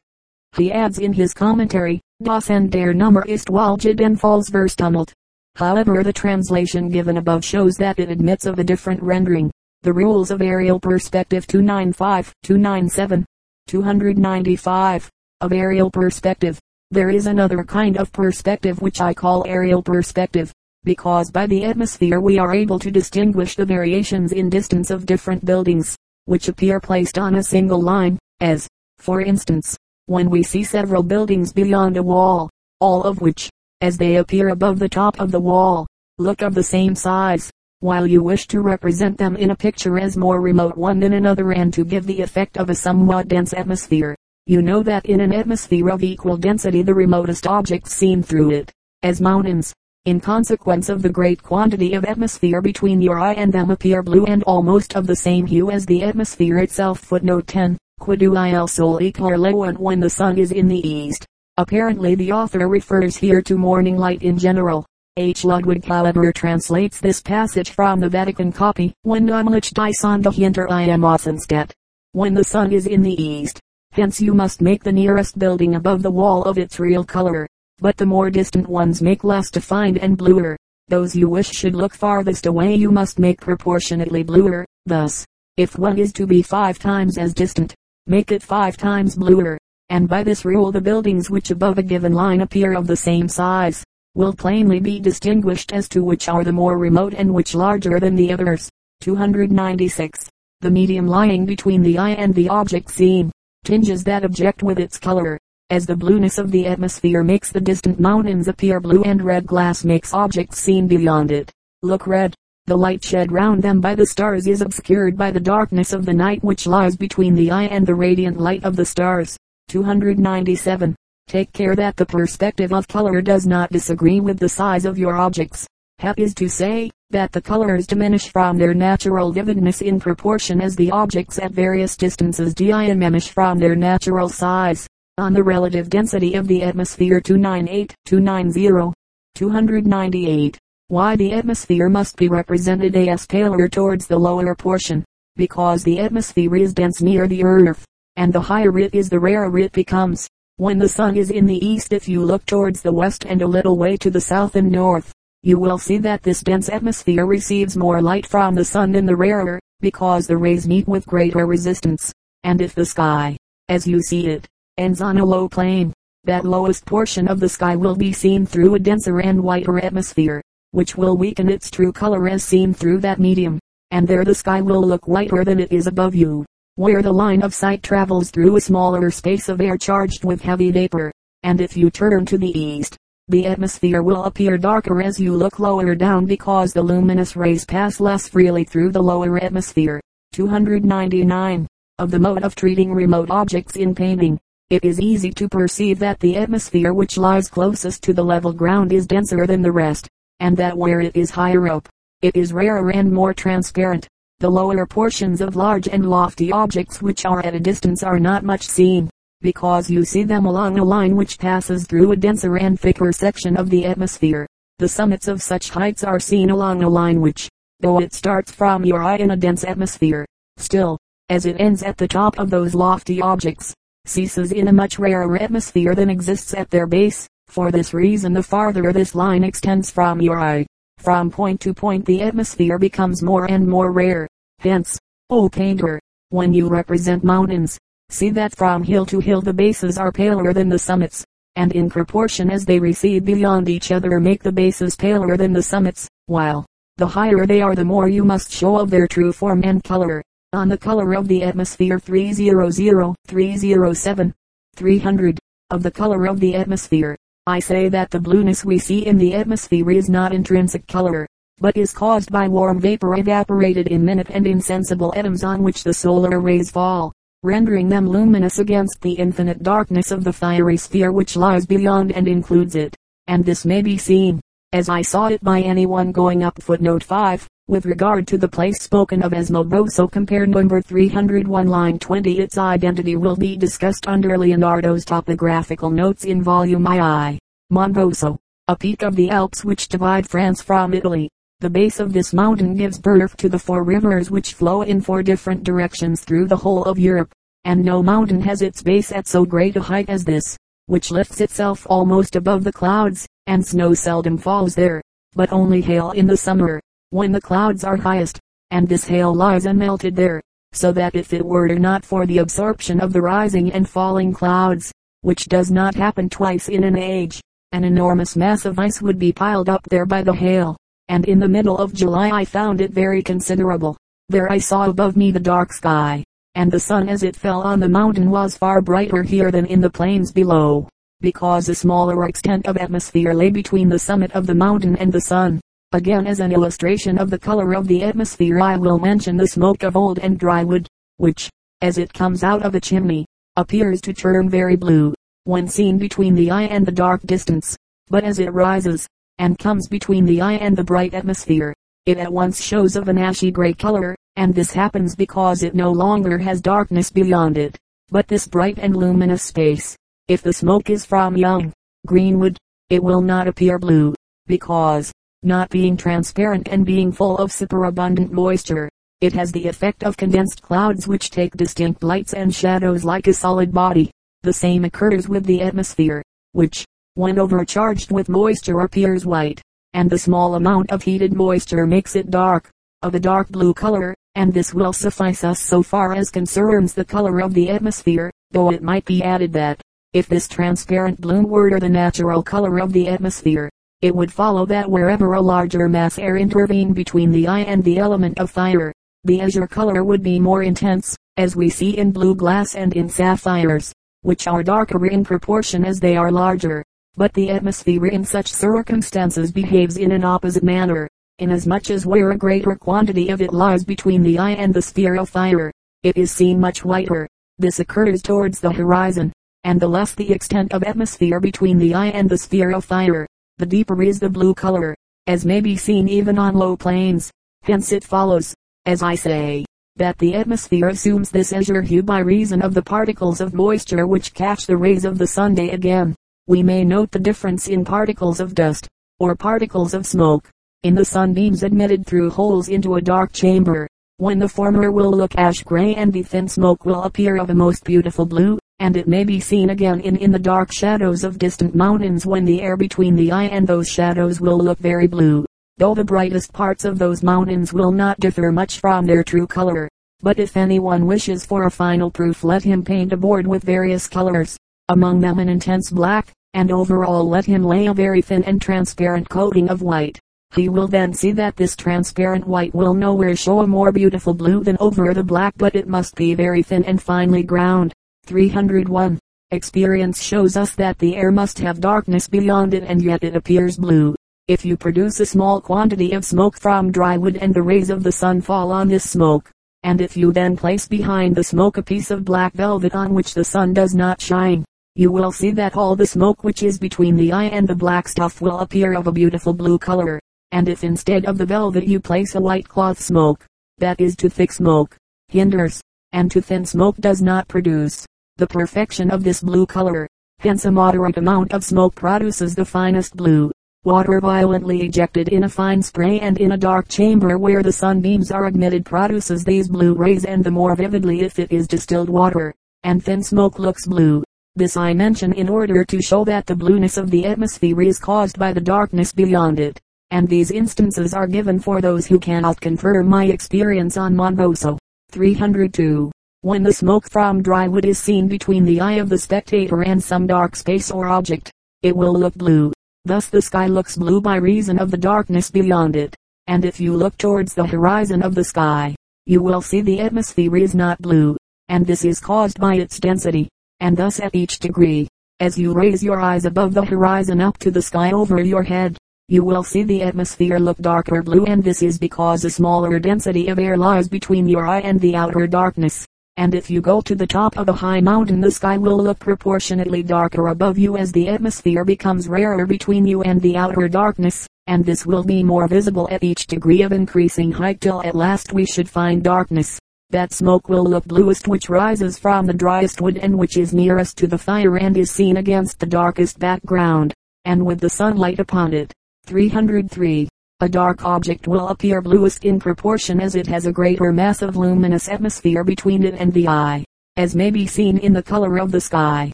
He 0.55 0.71
adds 0.71 0.97
in 0.97 1.13
his 1.13 1.33
commentary, 1.33 2.01
das 2.21 2.49
and 2.49 2.71
der 2.71 2.93
Nummer 2.93 3.25
ist 3.27 3.49
walged 3.49 3.99
and 4.01 4.19
falls 4.19 4.49
verstummelt. 4.49 5.11
However 5.55 6.03
the 6.03 6.13
translation 6.13 6.89
given 6.89 7.17
above 7.17 7.43
shows 7.43 7.75
that 7.75 7.99
it 7.99 8.09
admits 8.09 8.45
of 8.45 8.59
a 8.59 8.63
different 8.63 9.01
rendering. 9.01 9.51
The 9.83 9.93
Rules 9.93 10.31
of 10.31 10.41
Aerial 10.41 10.79
Perspective 10.79 11.45
295, 11.47 12.33
297, 12.43 13.25
295. 13.67 15.09
Of 15.41 15.51
aerial 15.51 15.91
perspective. 15.91 16.57
There 16.91 17.09
is 17.09 17.27
another 17.27 17.63
kind 17.63 17.97
of 17.97 18.13
perspective 18.13 18.81
which 18.81 19.01
I 19.01 19.13
call 19.13 19.45
aerial 19.45 19.83
perspective, 19.83 20.53
because 20.85 21.29
by 21.29 21.45
the 21.45 21.65
atmosphere 21.65 22.21
we 22.21 22.39
are 22.39 22.55
able 22.55 22.79
to 22.79 22.89
distinguish 22.89 23.55
the 23.55 23.65
variations 23.65 24.31
in 24.31 24.49
distance 24.49 24.91
of 24.91 25.05
different 25.05 25.43
buildings, 25.43 25.97
which 26.23 26.47
appear 26.47 26.79
placed 26.79 27.17
on 27.17 27.35
a 27.35 27.43
single 27.43 27.81
line, 27.81 28.17
as, 28.39 28.65
for 28.97 29.19
instance, 29.19 29.75
when 30.07 30.29
we 30.29 30.43
see 30.43 30.63
several 30.63 31.01
buildings 31.01 31.51
beyond 31.51 31.97
a 31.97 32.03
wall, 32.03 32.47
all 32.79 33.01
of 33.03 33.21
which, 33.21 33.49
as 33.81 33.97
they 33.97 34.17
appear 34.17 34.49
above 34.49 34.77
the 34.77 34.87
top 34.87 35.19
of 35.19 35.31
the 35.31 35.39
wall, 35.39 35.87
look 36.19 36.43
of 36.43 36.53
the 36.53 36.61
same 36.61 36.93
size, 36.93 37.49
while 37.79 38.05
you 38.05 38.21
wish 38.21 38.45
to 38.45 38.61
represent 38.61 39.17
them 39.17 39.35
in 39.35 39.49
a 39.49 39.55
picture 39.55 39.97
as 39.97 40.15
more 40.15 40.41
remote 40.41 40.77
one 40.77 40.99
than 40.99 41.13
another 41.13 41.53
and 41.53 41.73
to 41.73 41.83
give 41.83 42.05
the 42.05 42.21
effect 42.21 42.57
of 42.57 42.69
a 42.69 42.75
somewhat 42.75 43.27
dense 43.27 43.51
atmosphere. 43.51 44.15
You 44.45 44.61
know 44.61 44.83
that 44.83 45.07
in 45.07 45.21
an 45.21 45.33
atmosphere 45.33 45.89
of 45.89 46.03
equal 46.03 46.37
density 46.37 46.83
the 46.83 46.93
remotest 46.93 47.47
objects 47.47 47.93
seen 47.93 48.21
through 48.21 48.51
it, 48.51 48.71
as 49.01 49.19
mountains, 49.19 49.73
in 50.05 50.19
consequence 50.19 50.87
of 50.87 51.01
the 51.01 51.09
great 51.09 51.41
quantity 51.41 51.95
of 51.95 52.05
atmosphere 52.05 52.61
between 52.61 53.01
your 53.01 53.17
eye 53.17 53.33
and 53.33 53.51
them 53.51 53.71
appear 53.71 54.03
blue 54.03 54.25
and 54.25 54.43
almost 54.43 54.95
of 54.95 55.07
the 55.07 55.15
same 55.15 55.47
hue 55.47 55.71
as 55.71 55.87
the 55.87 56.03
atmosphere 56.03 56.59
itself. 56.59 56.99
Footnote 56.99 57.47
10. 57.47 57.75
Quidui 57.99 58.53
il 58.53 58.67
sole 58.67 59.11
carlewant 59.11 59.79
when 59.79 59.99
the 59.99 60.09
sun 60.09 60.37
is 60.37 60.51
in 60.51 60.67
the 60.67 60.87
east. 60.87 61.25
Apparently 61.57 62.13
the 62.13 62.31
author 62.31 62.67
refers 62.67 63.15
here 63.15 63.41
to 63.41 63.57
morning 63.57 63.97
light 63.97 64.21
in 64.21 64.37
general. 64.37 64.85
H. 65.17 65.45
Ludwig 65.45 65.81
Calaber 65.81 66.31
translates 66.31 66.99
this 66.99 67.21
passage 67.21 67.71
from 67.71 67.99
the 67.99 68.09
Vatican 68.09 68.51
copy. 68.51 68.93
When 69.03 69.25
Nonlich 69.25 69.73
die 69.73 69.91
Sonde 69.91 70.31
hinter 70.31 70.69
I 70.69 70.83
am 70.83 71.01
Außenstadt. 71.01 71.71
When 72.11 72.33
the 72.33 72.43
sun 72.43 72.71
is 72.71 72.85
in 72.85 73.01
the 73.01 73.19
east. 73.19 73.59
Hence 73.93 74.19
you 74.19 74.33
must 74.33 74.61
make 74.61 74.83
the 74.83 74.91
nearest 74.91 75.39
building 75.39 75.75
above 75.75 76.03
the 76.03 76.11
wall 76.11 76.43
of 76.43 76.57
its 76.57 76.79
real 76.79 77.03
color. 77.03 77.47
But 77.79 77.97
the 77.97 78.05
more 78.05 78.29
distant 78.29 78.67
ones 78.67 79.01
make 79.01 79.23
less 79.23 79.49
defined 79.49 79.97
and 79.97 80.17
bluer. 80.17 80.57
Those 80.89 81.15
you 81.15 81.27
wish 81.29 81.49
should 81.49 81.73
look 81.73 81.95
farthest 81.95 82.45
away 82.45 82.75
you 82.75 82.91
must 82.91 83.17
make 83.17 83.41
proportionately 83.41 84.21
bluer. 84.21 84.65
Thus, 84.85 85.25
if 85.57 85.79
one 85.79 85.97
is 85.97 86.11
to 86.13 86.27
be 86.27 86.41
five 86.41 86.77
times 86.77 87.17
as 87.17 87.33
distant, 87.33 87.73
make 88.07 88.31
it 88.31 88.43
five 88.43 88.77
times 88.77 89.15
bluer. 89.15 89.57
And 89.89 90.07
by 90.07 90.23
this 90.23 90.45
rule 90.45 90.71
the 90.71 90.81
buildings 90.81 91.29
which 91.29 91.51
above 91.51 91.77
a 91.77 91.83
given 91.83 92.13
line 92.13 92.41
appear 92.41 92.73
of 92.73 92.87
the 92.87 92.95
same 92.95 93.27
size 93.27 93.83
will 94.13 94.33
plainly 94.33 94.79
be 94.79 94.99
distinguished 94.99 95.73
as 95.73 95.89
to 95.89 96.03
which 96.03 96.29
are 96.29 96.43
the 96.43 96.51
more 96.51 96.77
remote 96.77 97.13
and 97.13 97.33
which 97.33 97.53
larger 97.53 97.99
than 97.99 98.15
the 98.15 98.31
others. 98.31 98.69
296. 99.01 100.29
The 100.61 100.71
medium 100.71 101.05
lying 101.05 101.45
between 101.45 101.81
the 101.81 101.97
eye 101.97 102.11
and 102.11 102.33
the 102.33 102.47
object 102.49 102.89
seen, 102.89 103.31
tinges 103.63 104.03
that 104.05 104.23
object 104.23 104.63
with 104.63 104.79
its 104.79 104.97
color. 104.97 105.37
As 105.69 105.85
the 105.85 105.95
blueness 105.95 106.37
of 106.37 106.51
the 106.51 106.67
atmosphere 106.67 107.23
makes 107.23 107.51
the 107.51 107.59
distant 107.59 107.99
mountains 107.99 108.47
appear 108.47 108.79
blue 108.79 109.03
and 109.03 109.21
red 109.21 109.47
glass 109.47 109.83
makes 109.83 110.13
objects 110.13 110.59
seen 110.59 110.87
beyond 110.87 111.31
it, 111.31 111.51
look 111.81 112.05
red. 112.07 112.35
The 112.67 112.75
light 112.75 113.03
shed 113.03 113.31
round 113.31 113.61
them 113.61 113.79
by 113.79 113.93
the 113.93 114.07
stars 114.07 114.47
is 114.47 114.61
obscured 114.61 115.15
by 115.15 115.29
the 115.29 115.39
darkness 115.39 115.93
of 115.93 116.03
the 116.03 116.13
night 116.13 116.43
which 116.43 116.65
lies 116.65 116.95
between 116.95 117.35
the 117.35 117.51
eye 117.51 117.65
and 117.65 117.85
the 117.85 117.93
radiant 117.93 118.39
light 118.39 118.63
of 118.63 118.75
the 118.75 118.85
stars. 118.85 119.37
297. 119.67 120.95
Take 121.27 121.53
care 121.53 121.75
that 121.75 121.95
the 121.95 122.07
perspective 122.07 122.73
of 122.73 122.87
color 122.87 123.21
does 123.21 123.45
not 123.45 123.69
disagree 123.69 124.19
with 124.19 124.39
the 124.39 124.49
size 124.49 124.85
of 124.85 124.97
your 124.97 125.15
objects. 125.15 125.67
That 125.99 126.17
is 126.17 126.33
to 126.35 126.49
say, 126.49 126.89
that 127.11 127.31
the 127.31 127.41
colors 127.41 127.85
diminish 127.85 128.29
from 128.29 128.57
their 128.57 128.73
natural 128.73 129.31
vividness 129.31 129.81
in 129.81 129.99
proportion 129.99 130.59
as 130.59 130.75
the 130.75 130.89
objects 130.89 131.37
at 131.37 131.51
various 131.51 131.95
distances 131.95 132.55
diminish 132.55 133.29
from 133.29 133.59
their 133.59 133.75
natural 133.75 134.27
size. 134.27 134.87
On 135.19 135.33
the 135.33 135.43
relative 135.43 135.87
density 135.87 136.33
of 136.33 136.47
the 136.47 136.63
atmosphere 136.63 137.21
298, 137.21 137.95
290, 138.05 138.93
298. 139.35 140.57
Why 140.87 141.15
the 141.15 141.33
atmosphere 141.33 141.89
must 141.89 142.15
be 142.15 142.29
represented 142.29 142.95
as 142.95 143.25
paler 143.25 143.67
towards 143.67 144.05
the 144.05 144.19
lower 144.19 144.53
portion. 144.53 145.03
Because 145.35 145.83
the 145.83 145.97
atmosphere 145.97 146.55
is 146.55 146.75
dense 146.75 147.01
near 147.01 147.27
the 147.27 147.43
earth, 147.43 147.83
and 148.17 148.31
the 148.31 148.39
higher 148.39 148.77
it 148.77 148.93
is 148.93 149.09
the 149.09 149.19
rarer 149.19 149.57
it 149.57 149.71
becomes. 149.71 150.29
When 150.57 150.77
the 150.77 150.87
sun 150.87 151.17
is 151.17 151.31
in 151.31 151.47
the 151.47 151.65
east 151.65 151.91
if 151.91 152.07
you 152.07 152.23
look 152.23 152.45
towards 152.45 152.83
the 152.83 152.93
west 152.93 153.25
and 153.25 153.41
a 153.41 153.47
little 153.47 153.79
way 153.79 153.97
to 153.97 154.11
the 154.11 154.21
south 154.21 154.55
and 154.55 154.71
north, 154.71 155.11
you 155.41 155.57
will 155.57 155.79
see 155.79 155.97
that 155.97 156.21
this 156.21 156.41
dense 156.41 156.69
atmosphere 156.69 157.25
receives 157.25 157.75
more 157.75 157.99
light 157.99 158.27
from 158.27 158.53
the 158.53 158.63
sun 158.63 158.91
than 158.91 159.07
the 159.07 159.15
rarer, 159.15 159.59
because 159.79 160.27
the 160.27 160.37
rays 160.37 160.67
meet 160.67 160.87
with 160.87 161.07
greater 161.07 161.47
resistance. 161.47 162.13
And 162.43 162.61
if 162.61 162.75
the 162.75 162.85
sky, 162.85 163.37
as 163.69 163.87
you 163.87 164.03
see 164.03 164.27
it, 164.27 164.45
ends 164.77 165.01
on 165.01 165.17
a 165.17 165.25
low 165.25 165.49
plane, 165.49 165.93
that 166.25 166.45
lowest 166.45 166.85
portion 166.85 167.27
of 167.27 167.39
the 167.39 167.49
sky 167.49 167.75
will 167.75 167.95
be 167.95 168.13
seen 168.13 168.45
through 168.45 168.75
a 168.75 168.79
denser 168.79 169.19
and 169.19 169.43
whiter 169.43 169.79
atmosphere, 169.79 170.43
which 170.75 170.97
will 170.97 171.15
weaken 171.15 171.49
its 171.49 171.71
true 171.71 171.93
color 171.93 172.27
as 172.27 172.43
seen 172.43 172.73
through 172.73 172.99
that 172.99 173.17
medium, 173.17 173.57
and 173.91 174.05
there 174.05 174.25
the 174.25 174.35
sky 174.35 174.59
will 174.59 174.85
look 174.85 175.07
whiter 175.07 175.45
than 175.45 175.57
it 175.57 175.71
is 175.71 175.87
above 175.87 176.13
you, 176.13 176.45
where 176.75 177.01
the 177.01 177.11
line 177.11 177.41
of 177.41 177.53
sight 177.53 177.81
travels 177.81 178.29
through 178.29 178.57
a 178.57 178.59
smaller 178.59 179.09
space 179.09 179.47
of 179.47 179.61
air 179.61 179.77
charged 179.77 180.25
with 180.25 180.41
heavy 180.41 180.71
vapor, 180.71 181.13
and 181.43 181.61
if 181.61 181.77
you 181.77 181.89
turn 181.89 182.25
to 182.25 182.37
the 182.37 182.51
east, 182.59 182.97
the 183.29 183.45
atmosphere 183.45 184.03
will 184.03 184.25
appear 184.25 184.57
darker 184.57 185.01
as 185.01 185.17
you 185.17 185.33
look 185.33 185.59
lower 185.59 185.95
down 185.95 186.25
because 186.25 186.73
the 186.73 186.83
luminous 186.83 187.37
rays 187.37 187.63
pass 187.63 188.01
less 188.01 188.27
freely 188.27 188.65
through 188.65 188.91
the 188.91 189.01
lower 189.01 189.37
atmosphere. 189.37 190.01
299. 190.33 191.65
Of 191.99 192.11
the 192.11 192.19
mode 192.19 192.43
of 192.43 192.53
treating 192.53 192.91
remote 192.91 193.31
objects 193.31 193.77
in 193.77 193.95
painting, 193.95 194.37
it 194.69 194.83
is 194.83 194.99
easy 194.99 195.31
to 195.31 195.47
perceive 195.47 195.99
that 195.99 196.19
the 196.19 196.35
atmosphere 196.35 196.93
which 196.93 197.17
lies 197.17 197.47
closest 197.47 198.03
to 198.03 198.13
the 198.13 198.25
level 198.25 198.51
ground 198.51 198.91
is 198.91 199.07
denser 199.07 199.47
than 199.47 199.61
the 199.61 199.71
rest, 199.71 200.09
and 200.39 200.57
that 200.57 200.77
where 200.77 201.01
it 201.01 201.15
is 201.15 201.31
higher 201.31 201.67
up, 201.67 201.87
it 202.21 202.35
is 202.35 202.53
rarer 202.53 202.91
and 202.91 203.11
more 203.11 203.33
transparent. 203.33 204.07
The 204.39 204.49
lower 204.49 204.85
portions 204.85 205.41
of 205.41 205.55
large 205.55 205.87
and 205.87 206.09
lofty 206.09 206.51
objects 206.51 207.01
which 207.01 207.25
are 207.25 207.45
at 207.45 207.55
a 207.55 207.59
distance 207.59 208.03
are 208.03 208.19
not 208.19 208.43
much 208.43 208.63
seen, 208.63 209.09
because 209.41 209.89
you 209.89 210.03
see 210.03 210.23
them 210.23 210.45
along 210.45 210.77
a 210.77 210.83
line 210.83 211.15
which 211.15 211.39
passes 211.39 211.85
through 211.85 212.11
a 212.11 212.15
denser 212.15 212.57
and 212.57 212.79
thicker 212.79 213.11
section 213.11 213.55
of 213.55 213.69
the 213.69 213.85
atmosphere. 213.85 214.47
The 214.79 214.89
summits 214.89 215.27
of 215.27 215.41
such 215.41 215.69
heights 215.69 216.03
are 216.03 216.19
seen 216.19 216.49
along 216.49 216.83
a 216.83 216.89
line 216.89 217.21
which, 217.21 217.47
though 217.79 217.99
it 217.99 218.13
starts 218.13 218.51
from 218.51 218.83
your 218.83 219.03
eye 219.03 219.17
in 219.17 219.31
a 219.31 219.37
dense 219.37 219.63
atmosphere, 219.63 220.25
still, 220.57 220.97
as 221.29 221.45
it 221.45 221.59
ends 221.59 221.81
at 221.81 221.97
the 221.97 222.07
top 222.07 222.37
of 222.37 222.49
those 222.49 222.75
lofty 222.75 223.21
objects, 223.21 223.73
ceases 224.05 224.51
in 224.51 224.67
a 224.67 224.73
much 224.73 224.99
rarer 224.99 225.37
atmosphere 225.37 225.95
than 225.95 226.09
exists 226.09 226.53
at 226.53 226.69
their 226.69 226.87
base. 226.87 227.27
For 227.47 227.71
this 227.71 227.93
reason 227.93 228.33
the 228.33 228.43
farther 228.43 228.91
this 228.91 229.15
line 229.15 229.43
extends 229.43 229.89
from 229.91 230.21
your 230.21 230.39
eye, 230.39 230.65
from 230.97 231.31
point 231.31 231.61
to 231.61 231.73
point 231.73 232.05
the 232.05 232.21
atmosphere 232.21 232.77
becomes 232.77 233.21
more 233.21 233.49
and 233.49 233.67
more 233.67 233.91
rare. 233.91 234.27
Hence, 234.59 234.99
O 235.29 235.49
painter, 235.49 235.99
when 236.29 236.53
you 236.53 236.67
represent 236.67 237.23
mountains, 237.23 237.77
See 238.09 238.29
that 238.31 238.55
from 238.55 238.83
hill 238.83 239.05
to 239.07 239.19
hill 239.19 239.41
the 239.41 239.53
bases 239.53 239.97
are 239.97 240.11
paler 240.11 240.53
than 240.53 240.69
the 240.69 240.77
summits, 240.77 241.25
and 241.55 241.71
in 241.71 241.89
proportion 241.89 242.51
as 242.51 242.63
they 242.63 242.79
recede 242.79 243.25
beyond 243.25 243.67
each 243.67 243.91
other 243.91 244.19
make 244.19 244.43
the 244.43 244.51
bases 244.51 244.95
paler 244.95 245.35
than 245.35 245.53
the 245.53 245.63
summits, 245.63 246.07
while, 246.27 246.65
the 246.97 247.07
higher 247.07 247.45
they 247.47 247.61
are 247.61 247.75
the 247.75 247.83
more 247.83 248.07
you 248.07 248.23
must 248.23 248.51
show 248.51 248.77
of 248.77 248.89
their 248.89 249.07
true 249.07 249.33
form 249.33 249.63
and 249.63 249.83
color. 249.83 250.21
On 250.53 250.69
the 250.69 250.77
color 250.77 251.15
of 251.15 251.27
the 251.27 251.43
atmosphere 251.43 251.99
300, 251.99 253.15
307, 253.27 254.33
300, 254.75 255.39
of 255.71 255.83
the 255.83 255.91
color 255.91 256.27
of 256.27 256.39
the 256.39 256.55
atmosphere, 256.55 257.17
I 257.47 257.59
say 257.59 257.89
that 257.89 258.09
the 258.09 258.19
blueness 258.19 258.65
we 258.65 258.79
see 258.79 259.05
in 259.05 259.17
the 259.17 259.35
atmosphere 259.35 259.91
is 259.91 260.09
not 260.09 260.33
intrinsic 260.33 260.87
color, 260.87 261.27
but 261.59 261.77
is 261.77 261.93
caused 261.93 262.31
by 262.31 262.47
warm 262.47 262.79
vapor 262.79 263.15
evaporated 263.15 263.87
in 263.87 264.03
minute 264.03 264.31
and 264.31 264.47
insensible 264.47 265.13
atoms 265.15 265.43
on 265.43 265.61
which 265.61 265.83
the 265.83 265.93
solar 265.93 266.39
rays 266.39 266.71
fall 266.71 267.13
rendering 267.45 267.87
them 267.87 268.09
luminous 268.09 268.57
against 268.57 268.99
the 269.01 269.13
infinite 269.13 269.61
darkness 269.61 270.09
of 270.09 270.23
the 270.23 270.33
fiery 270.33 270.75
sphere 270.75 271.11
which 271.11 271.37
lies 271.37 271.67
beyond 271.67 272.11
and 272.11 272.27
includes 272.27 272.75
it. 272.75 272.95
And 273.27 273.45
this 273.45 273.65
may 273.65 273.83
be 273.83 273.99
seen, 273.99 274.41
as 274.75 274.89
I 274.89 275.01
saw 275.01 275.27
it 275.27 275.41
by 275.41 275.61
anyone 275.61 276.11
going 276.11 276.43
up 276.43 276.61
footnote 276.61 277.01
5, 277.01 277.47
with 277.69 277.85
regard 277.85 278.27
to 278.27 278.37
the 278.37 278.49
place 278.49 278.81
spoken 278.81 279.23
of 279.23 279.33
as 279.33 279.49
Monboso 279.49 280.11
compare 280.11 280.45
number 280.45 280.81
301 280.81 281.67
line 281.67 281.97
20 281.97 282.39
its 282.39 282.57
identity 282.57 283.15
will 283.15 283.37
be 283.37 283.55
discussed 283.55 284.05
under 284.05 284.37
Leonardo's 284.37 285.05
topographical 285.05 285.89
notes 285.89 286.25
in 286.25 286.43
volume 286.43 286.85
II. 286.85 287.39
Monboso, 287.71 288.37
a 288.67 288.75
peak 288.75 289.01
of 289.01 289.15
the 289.15 289.29
Alps 289.29 289.63
which 289.63 289.87
divide 289.87 290.29
France 290.29 290.61
from 290.61 290.93
Italy. 290.93 291.29
The 291.61 291.69
base 291.69 292.01
of 292.01 292.11
this 292.11 292.33
mountain 292.33 292.75
gives 292.75 292.99
birth 292.99 293.37
to 293.37 293.47
the 293.47 293.57
four 293.57 293.85
rivers 293.85 294.29
which 294.29 294.55
flow 294.55 294.81
in 294.81 294.99
four 294.99 295.23
different 295.23 295.63
directions 295.63 296.25
through 296.25 296.47
the 296.47 296.57
whole 296.57 296.83
of 296.83 296.99
Europe, 296.99 297.31
and 297.63 297.81
no 297.81 298.03
mountain 298.03 298.41
has 298.41 298.61
its 298.61 298.83
base 298.83 299.13
at 299.13 299.25
so 299.25 299.45
great 299.45 299.77
a 299.77 299.81
height 299.81 300.09
as 300.09 300.25
this, 300.25 300.57
which 300.87 301.11
lifts 301.11 301.41
itself 301.41 301.85
almost 301.89 302.35
above 302.35 302.63
the 302.63 302.71
clouds, 302.71 303.27
and 303.47 303.65
snow 303.65 303.93
seldom 303.93 304.37
falls 304.37 304.75
there, 304.75 305.01
but 305.33 305.51
only 305.51 305.81
hail 305.81 306.11
in 306.11 306.27
the 306.27 306.37
summer, 306.37 306.79
when 307.09 307.31
the 307.31 307.41
clouds 307.41 307.83
are 307.83 307.97
highest, 307.97 308.39
and 308.71 308.87
this 308.87 309.05
hail 309.05 309.33
lies 309.33 309.65
unmelted 309.65 310.15
there, 310.15 310.41
so 310.73 310.91
that 310.91 311.15
if 311.15 311.33
it 311.33 311.45
were 311.45 311.67
not 311.75 312.03
for 312.03 312.25
the 312.25 312.39
absorption 312.39 312.99
of 312.99 313.13
the 313.13 313.21
rising 313.21 313.71
and 313.71 313.89
falling 313.89 314.33
clouds, 314.33 314.91
which 315.21 315.45
does 315.45 315.71
not 315.71 315.95
happen 315.95 316.29
twice 316.29 316.69
in 316.69 316.83
an 316.83 316.97
age, 316.97 317.41
an 317.71 317.83
enormous 317.83 318.35
mass 318.35 318.65
of 318.65 318.79
ice 318.79 319.01
would 319.01 319.19
be 319.19 319.31
piled 319.31 319.69
up 319.69 319.83
there 319.89 320.05
by 320.05 320.21
the 320.21 320.33
hail 320.33 320.77
and 321.07 321.25
in 321.25 321.39
the 321.39 321.47
middle 321.47 321.77
of 321.77 321.93
July 321.93 322.31
I 322.31 322.45
found 322.45 322.81
it 322.81 322.91
very 322.91 323.21
considerable. 323.21 323.95
There 324.29 324.51
I 324.51 324.57
saw 324.57 324.89
above 324.89 325.15
me 325.15 325.31
the 325.31 325.39
dark 325.39 325.71
sky, 325.71 326.23
and 326.55 326.71
the 326.71 326.79
sun 326.79 327.09
as 327.09 327.21
it 327.21 327.35
fell 327.35 327.61
on 327.61 327.79
the 327.79 327.89
mountain 327.89 328.29
was 328.29 328.57
far 328.57 328.81
brighter 328.81 329.21
here 329.21 329.51
than 329.51 329.65
in 329.65 329.81
the 329.81 329.89
plains 329.89 330.31
below, 330.31 330.87
because 331.19 331.67
a 331.67 331.75
smaller 331.75 332.25
extent 332.25 332.65
of 332.65 332.77
atmosphere 332.77 333.33
lay 333.33 333.49
between 333.49 333.89
the 333.89 333.99
summit 333.99 334.31
of 334.31 334.47
the 334.47 334.55
mountain 334.55 334.95
and 334.97 335.11
the 335.11 335.21
sun. 335.21 335.59
Again 335.91 336.25
as 336.25 336.39
an 336.39 336.51
illustration 336.51 337.17
of 337.17 337.29
the 337.29 337.39
color 337.39 337.75
of 337.75 337.87
the 337.87 338.03
atmosphere 338.03 338.59
I 338.59 338.77
will 338.77 338.99
mention 338.99 339.37
the 339.37 339.47
smoke 339.47 339.83
of 339.83 339.95
old 339.95 340.19
and 340.19 340.39
dry 340.39 340.63
wood, 340.63 340.87
which, 341.17 341.49
as 341.81 341.97
it 341.97 342.13
comes 342.13 342.43
out 342.43 342.63
of 342.63 342.73
a 342.73 342.81
chimney, 342.81 343.25
appears 343.57 344.01
to 344.01 344.13
turn 344.13 344.49
very 344.49 344.75
blue, 344.75 345.13
when 345.43 345.67
seen 345.67 345.97
between 345.97 346.35
the 346.35 346.51
eye 346.51 346.63
and 346.63 346.85
the 346.85 346.91
dark 346.91 347.21
distance. 347.23 347.77
But 348.09 348.23
as 348.23 348.39
it 348.39 348.53
rises, 348.53 349.07
and 349.37 349.59
comes 349.59 349.87
between 349.87 350.25
the 350.25 350.41
eye 350.41 350.53
and 350.53 350.75
the 350.75 350.83
bright 350.83 351.13
atmosphere. 351.13 351.73
It 352.05 352.17
at 352.17 352.31
once 352.31 352.61
shows 352.61 352.95
of 352.95 353.07
an 353.07 353.17
ashy 353.17 353.51
gray 353.51 353.73
color, 353.73 354.15
and 354.35 354.53
this 354.53 354.71
happens 354.71 355.15
because 355.15 355.63
it 355.63 355.75
no 355.75 355.91
longer 355.91 356.37
has 356.37 356.61
darkness 356.61 357.09
beyond 357.09 357.57
it, 357.57 357.77
but 358.09 358.27
this 358.27 358.47
bright 358.47 358.77
and 358.79 358.95
luminous 358.95 359.43
space. 359.43 359.95
If 360.27 360.41
the 360.41 360.53
smoke 360.53 360.89
is 360.89 361.05
from 361.05 361.37
young, 361.37 361.71
green 362.05 362.39
wood, 362.39 362.57
it 362.89 363.03
will 363.03 363.21
not 363.21 363.47
appear 363.47 363.79
blue, 363.79 364.13
because, 364.47 365.11
not 365.43 365.69
being 365.69 365.95
transparent 365.95 366.67
and 366.67 366.85
being 366.85 367.11
full 367.11 367.37
of 367.37 367.51
superabundant 367.51 368.31
moisture, 368.31 368.89
it 369.21 369.33
has 369.33 369.51
the 369.51 369.67
effect 369.67 370.03
of 370.03 370.17
condensed 370.17 370.61
clouds 370.61 371.07
which 371.07 371.29
take 371.29 371.55
distinct 371.55 372.03
lights 372.03 372.33
and 372.33 372.53
shadows 372.53 373.05
like 373.05 373.27
a 373.27 373.33
solid 373.33 373.71
body. 373.71 374.11
The 374.43 374.53
same 374.53 374.85
occurs 374.85 375.29
with 375.29 375.45
the 375.45 375.61
atmosphere, 375.61 376.21
which, 376.51 376.85
when 377.13 377.39
overcharged 377.39 378.11
with 378.11 378.29
moisture 378.29 378.81
appears 378.81 379.25
white, 379.25 379.61
and 379.93 380.09
the 380.09 380.17
small 380.17 380.55
amount 380.55 380.91
of 380.91 381.03
heated 381.03 381.33
moisture 381.33 381.87
makes 381.87 382.15
it 382.15 382.29
dark, 382.29 382.69
of 383.01 383.15
a 383.15 383.19
dark 383.19 383.47
blue 383.49 383.73
color, 383.73 384.13
and 384.35 384.53
this 384.53 384.73
will 384.73 384.93
suffice 384.93 385.43
us 385.43 385.59
so 385.59 385.81
far 385.81 386.13
as 386.13 386.29
concerns 386.29 386.93
the 386.93 387.05
color 387.05 387.41
of 387.41 387.53
the 387.53 387.69
atmosphere, 387.69 388.31
though 388.51 388.71
it 388.71 388.83
might 388.83 389.05
be 389.05 389.23
added 389.23 389.53
that, 389.53 389.81
if 390.13 390.27
this 390.27 390.47
transparent 390.47 391.19
blue 391.19 391.41
were 391.41 391.79
the 391.79 391.89
natural 391.89 392.43
color 392.43 392.79
of 392.79 392.93
the 392.93 393.07
atmosphere, 393.07 393.69
it 394.01 394.15
would 394.15 394.31
follow 394.31 394.65
that 394.65 394.89
wherever 394.89 395.33
a 395.33 395.41
larger 395.41 395.89
mass 395.89 396.19
air 396.19 396.37
intervened 396.37 396.95
between 396.95 397.31
the 397.31 397.47
eye 397.47 397.61
and 397.61 397.83
the 397.83 397.97
element 397.97 398.37
of 398.39 398.51
fire, 398.51 398.93
the 399.23 399.41
azure 399.41 399.67
color 399.67 400.03
would 400.03 400.21
be 400.21 400.39
more 400.39 400.63
intense, 400.63 401.17
as 401.37 401.55
we 401.55 401.69
see 401.69 401.97
in 401.97 402.11
blue 402.11 402.35
glass 402.35 402.75
and 402.75 402.93
in 402.93 403.09
sapphires, 403.09 403.93
which 404.21 404.47
are 404.47 404.63
darker 404.63 405.05
in 405.07 405.23
proportion 405.23 405.83
as 405.83 405.99
they 405.99 406.15
are 406.15 406.31
larger. 406.31 406.83
But 407.15 407.33
the 407.33 407.49
atmosphere 407.49 408.07
in 408.07 408.25
such 408.25 408.47
circumstances 408.47 409.51
behaves 409.51 409.97
in 409.97 410.11
an 410.11 410.23
opposite 410.23 410.63
manner, 410.63 411.07
inasmuch 411.39 411.89
as 411.89 412.05
where 412.05 412.31
a 412.31 412.37
greater 412.37 412.75
quantity 412.75 413.29
of 413.29 413.41
it 413.41 413.53
lies 413.53 413.83
between 413.83 414.23
the 414.23 414.39
eye 414.39 414.51
and 414.51 414.73
the 414.73 414.81
sphere 414.81 415.15
of 415.15 415.29
fire, 415.29 415.71
it 416.03 416.17
is 416.17 416.31
seen 416.31 416.59
much 416.59 416.85
whiter. 416.85 417.27
This 417.57 417.79
occurs 417.79 418.21
towards 418.21 418.59
the 418.59 418.71
horizon, 418.71 419.31
and 419.63 419.79
the 419.79 419.87
less 419.87 420.13
the 420.13 420.31
extent 420.31 420.73
of 420.73 420.83
atmosphere 420.83 421.39
between 421.39 421.77
the 421.77 421.93
eye 421.93 422.07
and 422.07 422.29
the 422.29 422.37
sphere 422.37 422.71
of 422.71 422.85
fire, 422.85 423.27
the 423.57 423.65
deeper 423.65 424.01
is 424.01 424.19
the 424.19 424.29
blue 424.29 424.53
color, 424.53 424.95
as 425.27 425.45
may 425.45 425.61
be 425.61 425.75
seen 425.75 426.07
even 426.07 426.37
on 426.37 426.55
low 426.55 426.75
plains. 426.75 427.31
Hence 427.63 427.91
it 427.91 428.03
follows, 428.03 428.53
as 428.85 429.03
I 429.03 429.15
say, 429.15 429.65
that 429.95 430.17
the 430.17 430.35
atmosphere 430.35 430.89
assumes 430.89 431.29
this 431.31 431.53
azure 431.53 431.81
hue 431.81 432.03
by 432.03 432.19
reason 432.19 432.61
of 432.61 432.73
the 432.73 432.81
particles 432.81 433.41
of 433.41 433.53
moisture 433.53 434.07
which 434.07 434.33
catch 434.33 434.65
the 434.65 434.77
rays 434.77 435.05
of 435.05 435.17
the 435.17 435.27
sun 435.27 435.55
day 435.55 435.71
again 435.71 436.15
we 436.47 436.61
may 436.61 436.83
note 436.83 437.09
the 437.09 437.17
difference 437.17 437.67
in 437.67 437.83
particles 437.83 438.39
of 438.39 438.53
dust, 438.53 438.87
or 439.19 439.35
particles 439.35 439.95
of 439.95 440.05
smoke, 440.05 440.47
in 440.85 440.93
the 440.93 441.03
sunbeams 441.03 441.63
admitted 441.63 442.05
through 442.05 442.29
holes 442.29 442.69
into 442.69 442.93
a 442.93 443.01
dark 443.01 443.33
chamber, 443.33 443.87
when 444.17 444.37
the 444.37 444.47
former 444.47 444.91
will 444.91 445.09
look 445.09 445.35
ash 445.35 445.63
gray 445.63 445.95
and 445.95 446.13
the 446.13 446.21
thin 446.21 446.47
smoke 446.47 446.85
will 446.85 447.01
appear 447.05 447.37
of 447.37 447.49
a 447.49 447.55
most 447.55 447.83
beautiful 447.83 448.23
blue, 448.23 448.59
and 448.77 448.95
it 448.95 449.07
may 449.07 449.23
be 449.23 449.39
seen 449.39 449.71
again 449.71 449.99
in, 450.01 450.15
in 450.17 450.31
the 450.31 450.37
dark 450.37 450.71
shadows 450.71 451.23
of 451.23 451.39
distant 451.39 451.73
mountains 451.73 452.27
when 452.27 452.45
the 452.45 452.61
air 452.61 452.77
between 452.77 453.15
the 453.15 453.31
eye 453.31 453.45
and 453.45 453.65
those 453.65 453.89
shadows 453.89 454.39
will 454.39 454.59
look 454.59 454.77
very 454.77 455.07
blue, 455.07 455.43
though 455.79 455.95
the 455.95 456.03
brightest 456.03 456.53
parts 456.53 456.85
of 456.85 456.99
those 456.99 457.23
mountains 457.23 457.73
will 457.73 457.91
not 457.91 458.19
differ 458.19 458.51
much 458.51 458.79
from 458.79 459.07
their 459.07 459.23
true 459.23 459.47
color. 459.47 459.89
But 460.21 460.37
if 460.37 460.55
anyone 460.55 461.07
wishes 461.07 461.47
for 461.47 461.63
a 461.63 461.71
final 461.71 462.11
proof 462.11 462.43
let 462.43 462.61
him 462.61 462.83
paint 462.83 463.11
a 463.11 463.17
board 463.17 463.47
with 463.47 463.63
various 463.63 464.07
colors, 464.07 464.55
among 464.89 465.19
them 465.19 465.39
an 465.39 465.49
intense 465.49 465.89
black, 465.89 466.31
and 466.53 466.69
over 466.69 467.03
all 467.03 467.27
let 467.27 467.45
him 467.45 467.63
lay 467.63 467.87
a 467.87 467.93
very 467.95 468.21
thin 468.21 468.43
and 468.43 468.61
transparent 468.61 469.27
coating 469.29 469.67
of 469.67 469.81
white. 469.81 470.19
He 470.55 470.69
will 470.69 470.87
then 470.87 471.13
see 471.13 471.33
that 471.33 471.57
this 471.57 471.75
transparent 471.75 472.47
white 472.47 472.73
will 472.73 472.93
nowhere 472.93 473.35
show 473.35 473.59
a 473.59 473.67
more 473.67 473.91
beautiful 473.91 474.33
blue 474.33 474.63
than 474.63 474.77
over 474.79 475.13
the 475.13 475.21
black 475.21 475.53
but 475.57 475.75
it 475.75 475.85
must 475.85 476.15
be 476.15 476.33
very 476.33 476.63
thin 476.63 476.85
and 476.85 477.01
finely 477.01 477.43
ground. 477.43 477.91
301. 478.25 479.19
Experience 479.51 480.23
shows 480.23 480.55
us 480.55 480.73
that 480.75 480.97
the 480.97 481.17
air 481.17 481.29
must 481.29 481.59
have 481.59 481.81
darkness 481.81 482.29
beyond 482.29 482.73
it 482.73 482.83
and 482.83 483.01
yet 483.01 483.21
it 483.21 483.35
appears 483.35 483.75
blue. 483.75 484.15
If 484.47 484.63
you 484.63 484.77
produce 484.77 485.19
a 485.19 485.25
small 485.25 485.59
quantity 485.59 486.13
of 486.13 486.23
smoke 486.23 486.57
from 486.57 486.89
dry 486.89 487.17
wood 487.17 487.35
and 487.35 487.53
the 487.53 487.61
rays 487.61 487.89
of 487.89 488.01
the 488.01 488.13
sun 488.13 488.39
fall 488.39 488.71
on 488.71 488.87
this 488.87 489.09
smoke, 489.09 489.51
and 489.83 489.99
if 489.99 490.15
you 490.15 490.31
then 490.31 490.55
place 490.55 490.87
behind 490.87 491.35
the 491.35 491.43
smoke 491.43 491.75
a 491.75 491.83
piece 491.83 492.11
of 492.11 492.23
black 492.23 492.53
velvet 492.53 492.95
on 492.95 493.13
which 493.13 493.33
the 493.33 493.43
sun 493.43 493.73
does 493.73 493.93
not 493.93 494.21
shine, 494.21 494.63
you 494.95 495.11
will 495.11 495.33
see 495.33 495.51
that 495.51 495.75
all 495.75 495.97
the 495.97 496.07
smoke 496.07 496.45
which 496.45 496.63
is 496.63 496.79
between 496.79 497.17
the 497.17 497.33
eye 497.33 497.51
and 497.57 497.67
the 497.67 497.75
black 497.75 498.07
stuff 498.07 498.39
will 498.39 498.59
appear 498.59 498.93
of 498.93 499.07
a 499.07 499.11
beautiful 499.11 499.53
blue 499.53 499.77
color 499.77 500.21
and 500.51 500.69
if 500.69 500.83
instead 500.83 501.25
of 501.25 501.37
the 501.37 501.45
velvet 501.45 501.87
you 501.87 501.99
place 501.99 502.35
a 502.35 502.41
white 502.41 502.67
cloth 502.67 502.99
smoke, 502.99 503.45
that 503.77 503.99
is 503.99 504.15
too 504.15 504.29
thick 504.29 504.51
smoke, 504.51 504.95
hinders, 505.27 505.81
and 506.11 506.31
too 506.31 506.41
thin 506.41 506.65
smoke 506.65 506.95
does 506.97 507.21
not 507.21 507.47
produce 507.47 508.05
the 508.37 508.47
perfection 508.47 509.11
of 509.11 509.23
this 509.23 509.41
blue 509.41 509.65
color. 509.65 510.07
Hence 510.39 510.65
a 510.65 510.71
moderate 510.71 511.17
amount 511.17 511.53
of 511.53 511.63
smoke 511.63 511.95
produces 511.95 512.55
the 512.55 512.65
finest 512.65 513.15
blue. 513.15 513.51
Water 513.83 514.19
violently 514.19 514.81
ejected 514.81 515.29
in 515.29 515.43
a 515.43 515.49
fine 515.49 515.81
spray 515.81 516.19
and 516.19 516.37
in 516.39 516.53
a 516.53 516.57
dark 516.57 516.87
chamber 516.87 517.37
where 517.37 517.63
the 517.63 517.71
sunbeams 517.71 518.31
are 518.31 518.45
admitted 518.45 518.85
produces 518.85 519.43
these 519.43 519.69
blue 519.69 519.93
rays 519.93 520.25
and 520.25 520.43
the 520.43 520.51
more 520.51 520.75
vividly 520.75 521.21
if 521.21 521.39
it 521.39 521.51
is 521.51 521.67
distilled 521.67 522.09
water, 522.09 522.53
and 522.83 523.03
thin 523.03 523.21
smoke 523.21 523.59
looks 523.59 523.85
blue. 523.85 524.23
This 524.55 524.77
I 524.77 524.93
mention 524.93 525.33
in 525.33 525.49
order 525.49 525.83
to 525.83 526.01
show 526.01 526.23
that 526.25 526.45
the 526.45 526.55
blueness 526.55 526.97
of 526.97 527.11
the 527.11 527.25
atmosphere 527.25 527.81
is 527.81 527.99
caused 527.99 528.39
by 528.39 528.53
the 528.53 528.61
darkness 528.61 529.11
beyond 529.11 529.59
it 529.59 529.79
and 530.11 530.27
these 530.27 530.51
instances 530.51 531.13
are 531.13 531.27
given 531.27 531.59
for 531.59 531.81
those 531.81 532.05
who 532.05 532.19
cannot 532.19 532.61
confirm 532.61 533.07
my 533.07 533.25
experience 533.25 533.97
on 533.97 534.15
Monboso. 534.15 534.77
302. 535.11 536.11
When 536.41 536.63
the 536.63 536.73
smoke 536.73 537.09
from 537.09 537.41
dry 537.41 537.67
wood 537.67 537.85
is 537.85 537.97
seen 537.97 538.27
between 538.27 538.65
the 538.65 538.79
eye 538.79 538.93
of 538.93 539.09
the 539.09 539.17
spectator 539.17 539.83
and 539.83 540.03
some 540.03 540.27
dark 540.27 540.55
space 540.55 540.91
or 540.91 541.07
object, 541.07 541.51
it 541.81 541.95
will 541.95 542.13
look 542.13 542.35
blue. 542.35 542.71
Thus 543.03 543.27
the 543.27 543.41
sky 543.41 543.67
looks 543.67 543.97
blue 543.97 544.21
by 544.21 544.35
reason 544.35 544.79
of 544.79 544.91
the 544.91 544.97
darkness 544.97 545.49
beyond 545.49 545.95
it. 545.95 546.15
And 546.47 546.65
if 546.65 546.79
you 546.79 546.95
look 546.95 547.17
towards 547.17 547.53
the 547.53 547.65
horizon 547.65 548.21
of 548.21 548.35
the 548.35 548.43
sky, 548.43 548.95
you 549.25 549.41
will 549.41 549.61
see 549.61 549.81
the 549.81 549.99
atmosphere 549.99 550.55
is 550.57 550.75
not 550.75 551.01
blue, 551.01 551.35
and 551.69 551.85
this 551.85 552.05
is 552.05 552.19
caused 552.19 552.59
by 552.59 552.75
its 552.75 552.99
density. 552.99 553.49
And 553.79 553.97
thus 553.97 554.19
at 554.19 554.35
each 554.35 554.59
degree, 554.59 555.07
as 555.39 555.57
you 555.57 555.73
raise 555.73 556.03
your 556.03 556.21
eyes 556.21 556.45
above 556.45 556.73
the 556.73 556.85
horizon 556.85 557.41
up 557.41 557.57
to 557.57 557.71
the 557.71 557.81
sky 557.81 558.11
over 558.11 558.39
your 558.41 558.63
head, 558.63 558.97
you 559.27 559.43
will 559.43 559.63
see 559.63 559.81
the 559.81 560.03
atmosphere 560.03 560.59
look 560.59 560.77
darker 560.77 561.23
blue 561.23 561.45
and 561.45 561.63
this 561.63 561.81
is 561.81 561.97
because 561.97 562.45
a 562.45 562.49
smaller 562.49 562.99
density 562.99 563.47
of 563.47 563.57
air 563.57 563.75
lies 563.75 564.07
between 564.07 564.47
your 564.47 564.67
eye 564.67 564.81
and 564.81 564.99
the 564.99 565.15
outer 565.15 565.47
darkness. 565.47 566.05
And 566.37 566.53
if 566.53 566.69
you 566.69 566.79
go 566.79 567.01
to 567.01 567.15
the 567.15 567.25
top 567.25 567.57
of 567.57 567.67
a 567.67 567.73
high 567.73 568.01
mountain 568.01 568.39
the 568.39 568.51
sky 568.51 568.77
will 568.77 569.01
look 569.01 569.17
proportionately 569.17 570.03
darker 570.03 570.49
above 570.49 570.77
you 570.77 570.95
as 570.95 571.11
the 571.11 571.27
atmosphere 571.27 571.83
becomes 571.83 572.27
rarer 572.27 572.67
between 572.67 573.07
you 573.07 573.23
and 573.23 573.41
the 573.41 573.57
outer 573.57 573.87
darkness, 573.87 574.45
and 574.67 574.85
this 574.85 575.07
will 575.07 575.23
be 575.23 575.41
more 575.41 575.67
visible 575.67 576.07
at 576.11 576.23
each 576.23 576.45
degree 576.45 576.83
of 576.83 576.91
increasing 576.91 577.51
height 577.51 577.81
till 577.81 578.03
at 578.03 578.13
last 578.13 578.53
we 578.53 578.63
should 578.63 578.87
find 578.87 579.23
darkness. 579.23 579.79
That 580.11 580.33
smoke 580.33 580.69
will 580.69 580.83
look 580.83 581.05
bluest 581.05 581.47
which 581.47 581.67
rises 581.67 582.19
from 582.19 582.45
the 582.45 582.53
driest 582.53 583.01
wood 583.01 583.17
and 583.17 583.35
which 583.35 583.57
is 583.57 583.73
nearest 583.73 584.19
to 584.19 584.27
the 584.27 584.37
fire 584.37 584.77
and 584.77 584.95
is 584.95 585.09
seen 585.09 585.37
against 585.37 585.79
the 585.79 585.87
darkest 585.87 586.37
background, 586.37 587.11
and 587.45 587.65
with 587.65 587.79
the 587.79 587.89
sunlight 587.89 588.39
upon 588.39 588.71
it. 588.71 588.93
303. 589.25 590.29
A 590.61 590.69
dark 590.69 591.03
object 591.03 591.47
will 591.47 591.69
appear 591.69 591.99
bluest 592.01 592.45
in 592.45 592.59
proportion 592.59 593.19
as 593.19 593.35
it 593.35 593.47
has 593.47 593.65
a 593.65 593.71
greater 593.71 594.13
mass 594.13 594.41
of 594.41 594.55
luminous 594.55 595.09
atmosphere 595.09 595.63
between 595.63 596.03
it 596.03 596.13
and 596.13 596.31
the 596.31 596.47
eye, 596.47 596.85
as 597.17 597.35
may 597.35 597.49
be 597.49 597.65
seen 597.65 597.97
in 597.97 598.13
the 598.13 598.23
color 598.23 598.57
of 598.57 598.71
the 598.71 598.79
sky. 598.79 599.31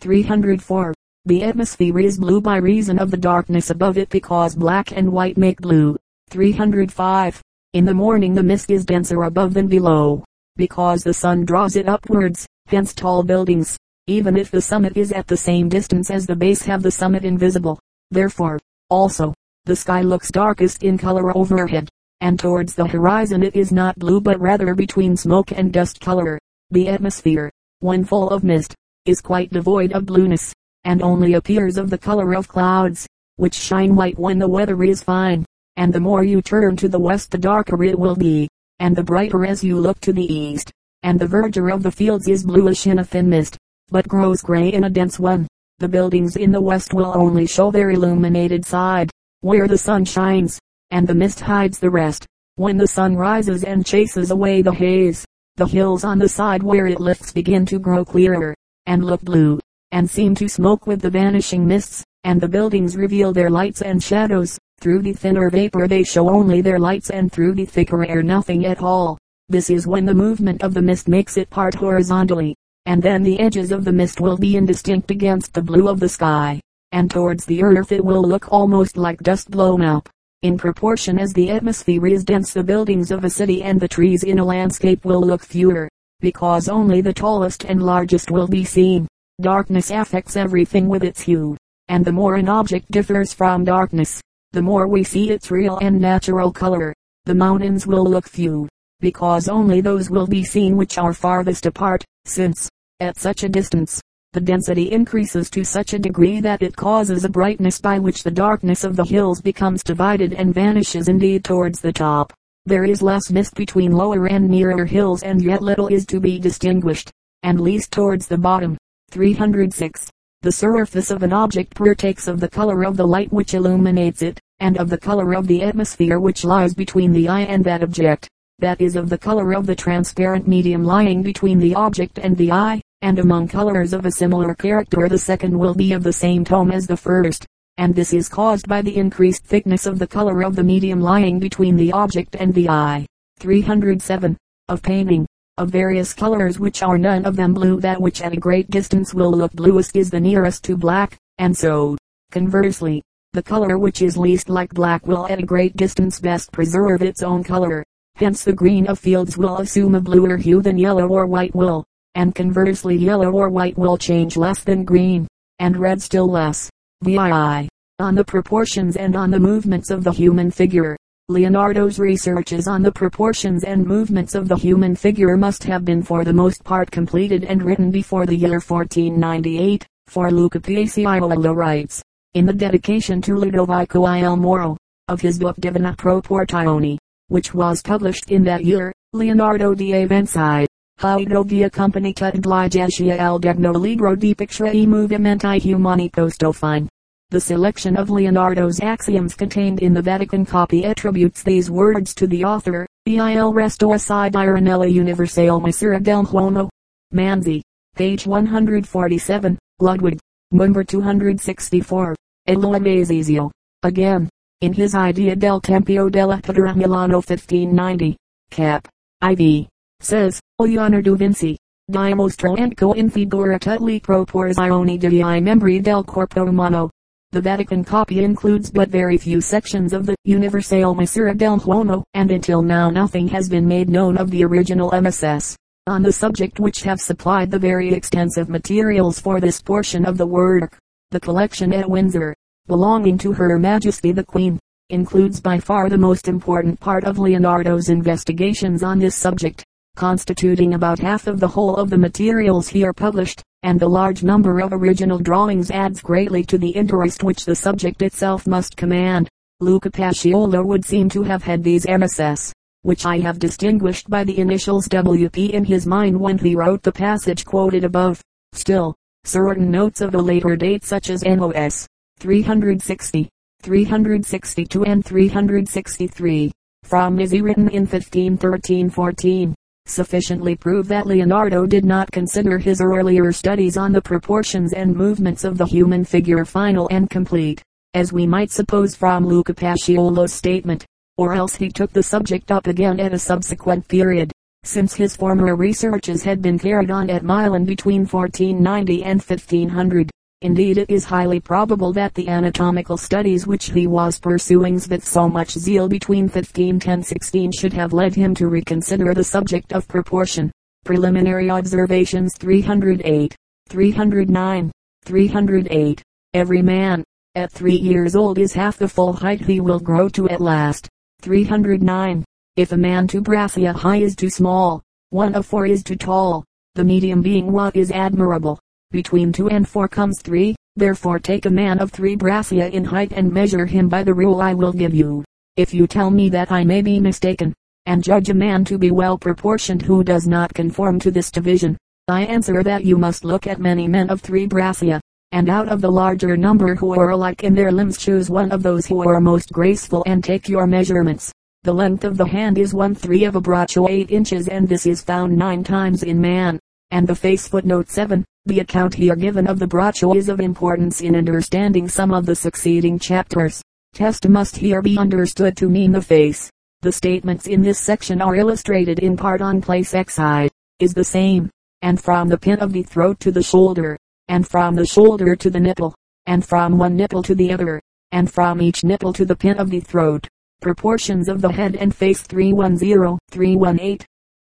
304. 0.00 0.94
The 1.26 1.42
atmosphere 1.42 2.00
is 2.00 2.18
blue 2.18 2.40
by 2.40 2.56
reason 2.56 2.98
of 2.98 3.10
the 3.10 3.16
darkness 3.16 3.68
above 3.68 3.98
it 3.98 4.08
because 4.08 4.56
black 4.56 4.92
and 4.92 5.12
white 5.12 5.36
make 5.36 5.60
blue. 5.60 5.96
305. 6.30 7.42
In 7.74 7.84
the 7.84 7.94
morning 7.94 8.34
the 8.34 8.42
mist 8.42 8.70
is 8.70 8.86
denser 8.86 9.24
above 9.24 9.52
than 9.52 9.68
below, 9.68 10.24
because 10.56 11.04
the 11.04 11.14
sun 11.14 11.44
draws 11.44 11.76
it 11.76 11.88
upwards, 11.88 12.46
hence 12.66 12.94
tall 12.94 13.22
buildings, 13.22 13.76
even 14.06 14.36
if 14.36 14.50
the 14.50 14.62
summit 14.62 14.96
is 14.96 15.12
at 15.12 15.26
the 15.26 15.36
same 15.36 15.68
distance 15.68 16.10
as 16.10 16.26
the 16.26 16.34
base 16.34 16.62
have 16.62 16.82
the 16.82 16.90
summit 16.90 17.24
invisible. 17.24 17.78
Therefore, 18.10 18.58
also, 18.88 19.34
the 19.66 19.76
sky 19.76 20.00
looks 20.00 20.30
darkest 20.30 20.82
in 20.82 20.96
color 20.96 21.36
overhead, 21.36 21.88
and 22.20 22.38
towards 22.38 22.74
the 22.74 22.86
horizon 22.86 23.42
it 23.42 23.54
is 23.54 23.70
not 23.70 23.98
blue 23.98 24.20
but 24.20 24.40
rather 24.40 24.74
between 24.74 25.16
smoke 25.16 25.52
and 25.52 25.72
dust 25.72 26.00
color. 26.00 26.38
The 26.70 26.88
atmosphere, 26.88 27.50
when 27.80 28.04
full 28.04 28.30
of 28.30 28.42
mist, 28.42 28.74
is 29.04 29.20
quite 29.20 29.52
devoid 29.52 29.92
of 29.92 30.06
blueness, 30.06 30.52
and 30.84 31.02
only 31.02 31.34
appears 31.34 31.76
of 31.76 31.90
the 31.90 31.98
color 31.98 32.34
of 32.34 32.48
clouds, 32.48 33.06
which 33.36 33.54
shine 33.54 33.94
white 33.94 34.18
when 34.18 34.38
the 34.38 34.48
weather 34.48 34.82
is 34.82 35.02
fine, 35.02 35.44
and 35.76 35.92
the 35.92 36.00
more 36.00 36.24
you 36.24 36.42
turn 36.42 36.76
to 36.76 36.88
the 36.88 36.98
west 36.98 37.30
the 37.30 37.38
darker 37.38 37.82
it 37.84 37.98
will 37.98 38.16
be, 38.16 38.48
and 38.78 38.96
the 38.96 39.02
brighter 39.02 39.44
as 39.44 39.62
you 39.62 39.78
look 39.78 40.00
to 40.00 40.12
the 40.12 40.32
east, 40.32 40.70
and 41.02 41.18
the 41.18 41.26
verdure 41.26 41.72
of 41.72 41.82
the 41.82 41.90
fields 41.90 42.28
is 42.28 42.44
bluish 42.44 42.86
in 42.86 42.98
a 42.98 43.04
thin 43.04 43.28
mist, 43.28 43.56
but 43.90 44.08
grows 44.08 44.42
gray 44.42 44.72
in 44.72 44.84
a 44.84 44.90
dense 44.90 45.18
one. 45.18 45.46
The 45.78 45.88
buildings 45.88 46.36
in 46.36 46.52
the 46.52 46.60
west 46.60 46.92
will 46.92 47.12
only 47.16 47.46
show 47.46 47.70
their 47.70 47.90
illuminated 47.90 48.66
side, 48.66 49.10
where 49.42 49.66
the 49.66 49.78
sun 49.78 50.04
shines, 50.04 50.58
and 50.90 51.08
the 51.08 51.14
mist 51.14 51.40
hides 51.40 51.78
the 51.78 51.88
rest. 51.88 52.26
When 52.56 52.76
the 52.76 52.86
sun 52.86 53.16
rises 53.16 53.64
and 53.64 53.86
chases 53.86 54.30
away 54.30 54.60
the 54.60 54.72
haze, 54.72 55.24
the 55.56 55.66
hills 55.66 56.04
on 56.04 56.18
the 56.18 56.28
side 56.28 56.62
where 56.62 56.86
it 56.86 57.00
lifts 57.00 57.32
begin 57.32 57.64
to 57.66 57.78
grow 57.78 58.04
clearer, 58.04 58.54
and 58.84 59.02
look 59.02 59.22
blue, 59.22 59.58
and 59.92 60.08
seem 60.08 60.34
to 60.34 60.48
smoke 60.48 60.86
with 60.86 61.00
the 61.00 61.08
vanishing 61.08 61.66
mists, 61.66 62.04
and 62.24 62.38
the 62.38 62.48
buildings 62.48 62.98
reveal 62.98 63.32
their 63.32 63.48
lights 63.48 63.80
and 63.80 64.02
shadows. 64.02 64.58
Through 64.78 65.00
the 65.00 65.14
thinner 65.14 65.48
vapor 65.48 65.88
they 65.88 66.04
show 66.04 66.28
only 66.28 66.60
their 66.60 66.78
lights 66.78 67.08
and 67.08 67.32
through 67.32 67.54
the 67.54 67.64
thicker 67.64 68.04
air 68.04 68.22
nothing 68.22 68.66
at 68.66 68.82
all. 68.82 69.16
This 69.48 69.70
is 69.70 69.86
when 69.86 70.04
the 70.04 70.14
movement 70.14 70.62
of 70.62 70.74
the 70.74 70.82
mist 70.82 71.08
makes 71.08 71.38
it 71.38 71.48
part 71.48 71.74
horizontally, 71.74 72.54
and 72.84 73.02
then 73.02 73.22
the 73.22 73.40
edges 73.40 73.72
of 73.72 73.86
the 73.86 73.92
mist 73.92 74.20
will 74.20 74.36
be 74.36 74.56
indistinct 74.56 75.10
against 75.10 75.54
the 75.54 75.62
blue 75.62 75.88
of 75.88 75.98
the 75.98 76.10
sky 76.10 76.60
and 76.92 77.10
towards 77.10 77.44
the 77.44 77.62
earth 77.62 77.92
it 77.92 78.04
will 78.04 78.22
look 78.22 78.50
almost 78.52 78.96
like 78.96 79.20
dust 79.20 79.50
blown 79.50 79.82
up. 79.82 80.08
In 80.42 80.56
proportion 80.56 81.18
as 81.18 81.32
the 81.32 81.50
atmosphere 81.50 82.06
is 82.06 82.24
dense 82.24 82.52
the 82.52 82.64
buildings 82.64 83.10
of 83.10 83.24
a 83.24 83.30
city 83.30 83.62
and 83.62 83.78
the 83.78 83.88
trees 83.88 84.24
in 84.24 84.38
a 84.38 84.44
landscape 84.44 85.04
will 85.04 85.20
look 85.20 85.44
fewer, 85.44 85.88
because 86.20 86.68
only 86.68 87.00
the 87.00 87.12
tallest 87.12 87.64
and 87.64 87.82
largest 87.82 88.30
will 88.30 88.48
be 88.48 88.64
seen. 88.64 89.06
Darkness 89.40 89.90
affects 89.90 90.36
everything 90.36 90.88
with 90.88 91.04
its 91.04 91.20
hue, 91.20 91.56
and 91.88 92.04
the 92.04 92.12
more 92.12 92.36
an 92.36 92.48
object 92.48 92.90
differs 92.90 93.32
from 93.32 93.64
darkness, 93.64 94.20
the 94.52 94.62
more 94.62 94.86
we 94.86 95.04
see 95.04 95.30
its 95.30 95.50
real 95.50 95.78
and 95.82 96.00
natural 96.00 96.50
color. 96.50 96.94
The 97.26 97.34
mountains 97.34 97.86
will 97.86 98.04
look 98.04 98.26
few, 98.26 98.68
because 99.00 99.48
only 99.48 99.80
those 99.80 100.10
will 100.10 100.26
be 100.26 100.42
seen 100.42 100.76
which 100.76 100.98
are 100.98 101.12
farthest 101.12 101.66
apart, 101.66 102.04
since, 102.24 102.68
at 103.00 103.18
such 103.18 103.44
a 103.44 103.48
distance, 103.48 104.00
the 104.32 104.40
density 104.40 104.92
increases 104.92 105.50
to 105.50 105.64
such 105.64 105.92
a 105.92 105.98
degree 105.98 106.40
that 106.40 106.62
it 106.62 106.76
causes 106.76 107.24
a 107.24 107.28
brightness 107.28 107.80
by 107.80 107.98
which 107.98 108.22
the 108.22 108.30
darkness 108.30 108.84
of 108.84 108.94
the 108.94 109.04
hills 109.04 109.40
becomes 109.40 109.82
divided 109.82 110.34
and 110.34 110.54
vanishes 110.54 111.08
indeed 111.08 111.42
towards 111.42 111.80
the 111.80 111.92
top. 111.92 112.32
There 112.64 112.84
is 112.84 113.02
less 113.02 113.28
mist 113.32 113.56
between 113.56 113.90
lower 113.90 114.28
and 114.28 114.48
nearer 114.48 114.84
hills 114.84 115.24
and 115.24 115.42
yet 115.42 115.62
little 115.62 115.88
is 115.88 116.06
to 116.06 116.20
be 116.20 116.38
distinguished, 116.38 117.10
and 117.42 117.60
least 117.60 117.90
towards 117.90 118.28
the 118.28 118.38
bottom. 118.38 118.78
306. 119.10 120.08
The 120.42 120.52
surface 120.52 121.10
of 121.10 121.24
an 121.24 121.32
object 121.32 121.74
partakes 121.74 122.28
of 122.28 122.38
the 122.38 122.48
color 122.48 122.84
of 122.84 122.96
the 122.96 123.06
light 123.08 123.32
which 123.32 123.54
illuminates 123.54 124.22
it, 124.22 124.38
and 124.60 124.76
of 124.78 124.90
the 124.90 124.98
color 124.98 125.34
of 125.34 125.48
the 125.48 125.64
atmosphere 125.64 126.20
which 126.20 126.44
lies 126.44 126.72
between 126.72 127.12
the 127.12 127.28
eye 127.28 127.40
and 127.40 127.64
that 127.64 127.82
object. 127.82 128.28
That 128.60 128.80
is 128.80 128.94
of 128.94 129.08
the 129.08 129.18
color 129.18 129.54
of 129.54 129.66
the 129.66 129.74
transparent 129.74 130.46
medium 130.46 130.84
lying 130.84 131.20
between 131.20 131.58
the 131.58 131.74
object 131.74 132.18
and 132.18 132.36
the 132.36 132.52
eye 132.52 132.80
and 133.02 133.18
among 133.18 133.48
colors 133.48 133.94
of 133.94 134.04
a 134.04 134.10
similar 134.10 134.54
character 134.54 135.08
the 135.08 135.18
second 135.18 135.58
will 135.58 135.74
be 135.74 135.92
of 135.94 136.02
the 136.02 136.12
same 136.12 136.44
tone 136.44 136.70
as 136.70 136.86
the 136.86 136.96
first, 136.96 137.46
and 137.78 137.94
this 137.94 138.12
is 138.12 138.28
caused 138.28 138.68
by 138.68 138.82
the 138.82 138.94
increased 138.94 139.42
thickness 139.44 139.86
of 139.86 139.98
the 139.98 140.06
color 140.06 140.42
of 140.42 140.54
the 140.54 140.62
medium 140.62 141.00
lying 141.00 141.38
between 141.38 141.76
the 141.76 141.90
object 141.92 142.36
and 142.38 142.52
the 142.52 142.68
eye. 142.68 143.06
307. 143.38 144.36
Of 144.68 144.82
painting, 144.82 145.26
of 145.56 145.70
various 145.70 146.12
colors 146.12 146.60
which 146.60 146.82
are 146.82 146.98
none 146.98 147.24
of 147.24 147.36
them 147.36 147.54
blue 147.54 147.80
that 147.80 148.00
which 148.00 148.20
at 148.20 148.34
a 148.34 148.40
great 148.40 148.70
distance 148.70 149.14
will 149.14 149.32
look 149.32 149.52
bluest 149.52 149.96
is 149.96 150.10
the 150.10 150.20
nearest 150.20 150.62
to 150.64 150.76
black, 150.76 151.16
and 151.38 151.56
so, 151.56 151.96
conversely, 152.30 153.02
the 153.32 153.42
color 153.42 153.78
which 153.78 154.02
is 154.02 154.18
least 154.18 154.50
like 154.50 154.74
black 154.74 155.06
will 155.06 155.26
at 155.28 155.38
a 155.38 155.46
great 155.46 155.74
distance 155.74 156.20
best 156.20 156.52
preserve 156.52 157.00
its 157.00 157.22
own 157.22 157.42
color. 157.42 157.82
Hence 158.16 158.44
the 158.44 158.52
green 158.52 158.86
of 158.88 158.98
fields 158.98 159.38
will 159.38 159.56
assume 159.58 159.94
a 159.94 160.00
bluer 160.00 160.36
hue 160.36 160.60
than 160.60 160.76
yellow 160.76 161.08
or 161.08 161.26
white 161.26 161.54
wool 161.54 161.86
and 162.14 162.34
conversely 162.34 162.96
yellow 162.96 163.30
or 163.32 163.48
white 163.48 163.76
will 163.78 163.96
change 163.96 164.36
less 164.36 164.64
than 164.64 164.84
green, 164.84 165.26
and 165.58 165.76
red 165.76 166.00
still 166.00 166.28
less. 166.28 166.70
VII. 167.02 167.68
On 167.98 168.14
the 168.14 168.24
proportions 168.24 168.96
and 168.96 169.16
on 169.16 169.30
the 169.30 169.38
movements 169.38 169.90
of 169.90 170.04
the 170.04 170.12
human 170.12 170.50
figure. 170.50 170.96
Leonardo's 171.28 171.98
researches 171.98 172.66
on 172.66 172.82
the 172.82 172.90
proportions 172.90 173.62
and 173.62 173.86
movements 173.86 174.34
of 174.34 174.48
the 174.48 174.56
human 174.56 174.96
figure 174.96 175.36
must 175.36 175.62
have 175.62 175.84
been 175.84 176.02
for 176.02 176.24
the 176.24 176.32
most 176.32 176.64
part 176.64 176.90
completed 176.90 177.44
and 177.44 177.62
written 177.62 177.90
before 177.90 178.26
the 178.26 178.34
year 178.34 178.58
1498, 178.58 179.86
for 180.08 180.30
Luca 180.30 180.58
Paciolo 180.58 181.54
writes, 181.54 182.02
in 182.34 182.46
the 182.46 182.52
dedication 182.52 183.20
to 183.22 183.34
Ludovico 183.34 184.06
il 184.06 184.36
Moro, 184.36 184.76
of 185.08 185.20
his 185.20 185.38
book 185.38 185.56
Divina 185.60 185.94
Proporzione, 185.96 186.98
which 187.28 187.54
was 187.54 187.80
published 187.82 188.30
in 188.30 188.42
that 188.44 188.64
year, 188.64 188.92
Leonardo 189.12 189.74
di 189.74 189.92
Avanzi, 189.92 190.66
Haido 191.00 191.46
via 191.46 191.70
Compagnia 191.70 192.30
Intelligentia 192.34 193.16
al 193.18 193.38
Degno 193.38 193.72
Libro 193.72 194.14
di 194.14 194.34
Picture 194.34 194.70
e 194.70 194.86
Movimenti 194.86 195.72
Humani 195.72 196.10
Posto 196.10 196.52
Fine. 196.52 196.90
The 197.30 197.40
selection 197.40 197.96
of 197.96 198.10
Leonardo's 198.10 198.80
axioms 198.80 199.34
contained 199.34 199.80
in 199.80 199.94
the 199.94 200.02
Vatican 200.02 200.44
copy 200.44 200.84
attributes 200.84 201.42
these 201.42 201.70
words 201.70 202.12
to 202.16 202.26
the 202.26 202.44
author, 202.44 202.86
il 203.06 203.50
resto 203.54 203.94
assai 203.94 204.28
nella 204.28 204.84
universale 204.84 205.58
misura 205.58 205.98
del 206.02 206.26
uomo. 206.26 206.68
Manzi, 207.14 207.62
page 207.94 208.26
147, 208.26 209.56
Ludwig, 209.80 210.18
number 210.50 210.84
264, 210.84 212.14
Eloamazizio. 212.46 213.50
Again, 213.84 214.28
in 214.60 214.74
his 214.74 214.94
Idea 214.94 215.34
del 215.34 215.60
Tempio 215.60 216.10
della 216.10 216.36
Pittura 216.42 216.74
Milano 216.76 217.22
1590, 217.22 218.18
cap. 218.50 218.86
IV, 219.22 219.66
says, 220.00 220.38
Leonardo 220.60 221.14
Vinci, 221.14 221.56
dimostro 221.90 222.54
anco 222.54 222.92
in 222.92 223.08
figura 223.08 223.56
tutte 223.56 223.98
proporzioni 224.00 224.98
dei 224.98 225.40
membri 225.40 225.80
del 225.80 226.04
corpo 226.04 226.42
umano. 226.42 226.90
The 227.32 227.40
Vatican 227.40 227.82
copy 227.82 228.22
includes 228.22 228.70
but 228.70 228.90
very 228.90 229.16
few 229.16 229.40
sections 229.40 229.94
of 229.94 230.04
the 230.04 230.14
Universale 230.26 230.94
Misura 230.94 231.34
del 231.34 231.60
Uomo, 231.60 232.02
and 232.12 232.30
until 232.30 232.60
now 232.60 232.90
nothing 232.90 233.26
has 233.28 233.48
been 233.48 233.66
made 233.66 233.88
known 233.88 234.18
of 234.18 234.30
the 234.30 234.44
original 234.44 234.90
MSS, 234.92 235.56
on 235.86 236.02
the 236.02 236.12
subject 236.12 236.60
which 236.60 236.82
have 236.82 237.00
supplied 237.00 237.50
the 237.50 237.58
very 237.58 237.94
extensive 237.94 238.50
materials 238.50 239.18
for 239.18 239.40
this 239.40 239.62
portion 239.62 240.04
of 240.04 240.18
the 240.18 240.26
work. 240.26 240.76
The 241.10 241.20
collection 241.20 241.72
at 241.72 241.88
Windsor, 241.88 242.34
belonging 242.66 243.16
to 243.18 243.32
Her 243.32 243.58
Majesty 243.58 244.12
the 244.12 244.24
Queen, 244.24 244.58
includes 244.90 245.40
by 245.40 245.58
far 245.58 245.88
the 245.88 245.96
most 245.96 246.28
important 246.28 246.78
part 246.80 247.04
of 247.04 247.18
Leonardo's 247.18 247.88
investigations 247.88 248.82
on 248.82 248.98
this 248.98 249.16
subject, 249.16 249.64
constituting 249.96 250.74
about 250.74 250.98
half 250.98 251.26
of 251.26 251.40
the 251.40 251.48
whole 251.48 251.76
of 251.76 251.90
the 251.90 251.98
materials 251.98 252.68
here 252.68 252.92
published 252.92 253.42
and 253.62 253.78
the 253.78 253.88
large 253.88 254.22
number 254.22 254.60
of 254.60 254.72
original 254.72 255.18
drawings 255.18 255.70
adds 255.70 256.00
greatly 256.00 256.42
to 256.44 256.56
the 256.56 256.70
interest 256.70 257.22
which 257.22 257.44
the 257.44 257.54
subject 257.54 258.00
itself 258.00 258.46
must 258.46 258.76
command. 258.76 259.28
Luca 259.60 259.90
Paciolo 259.90 260.62
would 260.64 260.84
seem 260.84 261.08
to 261.10 261.22
have 261.22 261.42
had 261.42 261.62
these 261.62 261.86
MSS, 261.86 262.52
which 262.82 263.04
I 263.04 263.18
have 263.18 263.38
distinguished 263.38 264.08
by 264.08 264.24
the 264.24 264.38
initials 264.38 264.88
WP 264.88 265.50
in 265.50 265.64
his 265.64 265.86
mind 265.86 266.18
when 266.18 266.38
he 266.38 266.56
wrote 266.56 266.82
the 266.82 266.92
passage 266.92 267.44
quoted 267.44 267.84
above. 267.84 268.22
Still, 268.54 268.94
certain 269.24 269.70
notes 269.70 270.00
of 270.00 270.14
a 270.14 270.18
later 270.18 270.56
date 270.56 270.84
such 270.84 271.10
as 271.10 271.22
NOS 271.22 271.86
360, 272.20 273.28
362 273.62 274.84
and 274.84 275.04
363, 275.04 276.52
from 276.84 277.18
Nizzi 277.18 277.42
written 277.42 277.68
in 277.68 277.86
1513-14, 277.86 279.54
sufficiently 279.90 280.54
prove 280.54 280.88
that 280.88 281.06
Leonardo 281.06 281.66
did 281.66 281.84
not 281.84 282.10
consider 282.12 282.58
his 282.58 282.80
earlier 282.80 283.32
studies 283.32 283.76
on 283.76 283.92
the 283.92 284.00
proportions 284.00 284.72
and 284.72 284.94
movements 284.94 285.44
of 285.44 285.58
the 285.58 285.66
human 285.66 286.04
figure 286.04 286.44
final 286.44 286.88
and 286.90 287.10
complete, 287.10 287.62
as 287.94 288.12
we 288.12 288.26
might 288.26 288.50
suppose 288.50 288.94
from 288.94 289.26
Luca 289.26 289.52
Paciolo's 289.52 290.32
statement, 290.32 290.86
or 291.16 291.34
else 291.34 291.56
he 291.56 291.68
took 291.68 291.92
the 291.92 292.02
subject 292.02 292.50
up 292.50 292.66
again 292.66 293.00
at 293.00 293.12
a 293.12 293.18
subsequent 293.18 293.86
period, 293.88 294.32
since 294.64 294.94
his 294.94 295.16
former 295.16 295.56
researches 295.56 296.22
had 296.22 296.40
been 296.40 296.58
carried 296.58 296.90
on 296.90 297.10
at 297.10 297.24
Milan 297.24 297.64
between 297.64 298.06
1490 298.06 299.04
and 299.04 299.20
1500. 299.20 300.10
Indeed 300.42 300.78
it 300.78 300.88
is 300.88 301.04
highly 301.04 301.38
probable 301.38 301.92
that 301.92 302.14
the 302.14 302.28
anatomical 302.28 302.96
studies 302.96 303.46
which 303.46 303.72
he 303.72 303.86
was 303.86 304.18
pursuing 304.18 304.80
with 304.88 305.06
so 305.06 305.28
much 305.28 305.50
zeal 305.50 305.86
between 305.86 306.30
1510-16 306.30 307.52
should 307.54 307.74
have 307.74 307.92
led 307.92 308.14
him 308.14 308.34
to 308.36 308.48
reconsider 308.48 309.12
the 309.12 309.22
subject 309.22 309.74
of 309.74 309.86
proportion. 309.86 310.50
Preliminary 310.86 311.50
Observations 311.50 312.34
308, 312.38 313.36
309, 313.68 314.72
308. 315.04 316.02
Every 316.32 316.62
man, 316.62 317.04
at 317.34 317.52
three 317.52 317.76
years 317.76 318.16
old 318.16 318.38
is 318.38 318.54
half 318.54 318.78
the 318.78 318.88
full 318.88 319.12
height 319.12 319.42
he 319.42 319.60
will 319.60 319.78
grow 319.78 320.08
to 320.08 320.26
at 320.30 320.40
last. 320.40 320.88
309. 321.20 322.24
If 322.56 322.72
a 322.72 322.78
man 322.78 323.06
too 323.06 323.20
braccia 323.20 323.74
high 323.74 323.98
is 323.98 324.16
too 324.16 324.30
small, 324.30 324.82
one 325.10 325.34
of 325.34 325.44
four 325.44 325.66
is 325.66 325.82
too 325.82 325.96
tall, 325.96 326.46
the 326.76 326.84
medium 326.84 327.20
being 327.20 327.52
what 327.52 327.76
is 327.76 327.90
admirable. 327.90 328.58
Between 328.92 329.32
two 329.32 329.48
and 329.48 329.68
four 329.68 329.86
comes 329.86 330.20
three, 330.20 330.56
therefore 330.74 331.20
take 331.20 331.46
a 331.46 331.50
man 331.50 331.78
of 331.78 331.92
three 331.92 332.16
braccia 332.16 332.72
in 332.72 332.84
height 332.84 333.12
and 333.12 333.32
measure 333.32 333.64
him 333.64 333.88
by 333.88 334.02
the 334.02 334.12
rule 334.12 334.40
I 334.40 334.52
will 334.52 334.72
give 334.72 334.92
you. 334.92 335.22
If 335.56 335.72
you 335.72 335.86
tell 335.86 336.10
me 336.10 336.28
that 336.30 336.50
I 336.50 336.64
may 336.64 336.82
be 336.82 336.98
mistaken, 336.98 337.54
and 337.86 338.02
judge 338.02 338.30
a 338.30 338.34
man 338.34 338.64
to 338.64 338.78
be 338.78 338.90
well 338.90 339.16
proportioned 339.16 339.82
who 339.82 340.02
does 340.02 340.26
not 340.26 340.52
conform 340.54 340.98
to 341.00 341.12
this 341.12 341.30
division, 341.30 341.76
I 342.08 342.22
answer 342.22 342.64
that 342.64 342.84
you 342.84 342.98
must 342.98 343.24
look 343.24 343.46
at 343.46 343.60
many 343.60 343.86
men 343.86 344.10
of 344.10 344.22
three 344.22 344.48
braccia, 344.48 344.98
and 345.30 345.48
out 345.48 345.68
of 345.68 345.80
the 345.80 345.92
larger 345.92 346.36
number 346.36 346.74
who 346.74 346.92
are 346.98 347.10
alike 347.10 347.44
in 347.44 347.54
their 347.54 347.70
limbs 347.70 347.96
choose 347.96 348.28
one 348.28 348.50
of 348.50 348.64
those 348.64 348.86
who 348.86 349.08
are 349.08 349.20
most 349.20 349.52
graceful 349.52 350.02
and 350.06 350.24
take 350.24 350.48
your 350.48 350.66
measurements. 350.66 351.30
The 351.62 351.72
length 351.72 352.02
of 352.02 352.16
the 352.16 352.26
hand 352.26 352.58
is 352.58 352.74
one 352.74 352.96
three 352.96 353.22
of 353.22 353.36
a 353.36 353.40
braccio 353.40 353.86
eight 353.86 354.10
inches 354.10 354.48
and 354.48 354.68
this 354.68 354.84
is 354.84 355.00
found 355.00 355.36
nine 355.36 355.62
times 355.62 356.02
in 356.02 356.20
man. 356.20 356.58
And 356.90 357.06
the 357.06 357.14
face 357.14 357.46
footnote 357.46 357.88
7. 357.88 358.24
The 358.46 358.60
account 358.60 358.94
here 358.94 359.14
given 359.14 359.46
of 359.46 359.58
the 359.58 359.66
braccio 359.66 360.14
is 360.14 360.28
of 360.28 360.40
importance 360.40 361.00
in 361.02 361.14
understanding 361.14 361.88
some 361.88 362.12
of 362.12 362.26
the 362.26 362.34
succeeding 362.34 362.98
chapters. 362.98 363.62
Test 363.92 364.28
must 364.28 364.56
here 364.56 364.82
be 364.82 364.98
understood 364.98 365.56
to 365.58 365.68
mean 365.68 365.92
the 365.92 366.02
face. 366.02 366.50
The 366.80 366.90
statements 366.92 367.46
in 367.46 367.60
this 367.60 367.78
section 367.78 368.22
are 368.22 368.34
illustrated 368.34 368.98
in 369.00 369.16
part 369.16 369.40
on 369.40 369.60
place 369.60 369.90
XI, 369.90 370.48
is 370.78 370.94
the 370.94 371.04
same, 371.04 371.50
and 371.82 372.00
from 372.00 372.28
the 372.28 372.38
pin 372.38 372.58
of 372.60 372.72
the 372.72 372.82
throat 372.82 373.20
to 373.20 373.30
the 373.30 373.42
shoulder, 373.42 373.98
and 374.28 374.48
from 374.48 374.74
the 374.74 374.86
shoulder 374.86 375.36
to 375.36 375.50
the 375.50 375.60
nipple, 375.60 375.94
and 376.26 376.44
from 376.44 376.78
one 376.78 376.96
nipple 376.96 377.22
to 377.22 377.34
the 377.34 377.52
other, 377.52 377.80
and 378.12 378.32
from 378.32 378.62
each 378.62 378.82
nipple 378.82 379.12
to 379.12 379.24
the 379.24 379.36
pin 379.36 379.58
of 379.58 379.70
the 379.70 379.80
throat. 379.80 380.26
Proportions 380.60 381.28
of 381.28 381.40
the 381.40 381.52
head 381.52 381.76
and 381.76 381.94
face 381.94 382.22
310, 382.22 383.18
318, 383.30 383.98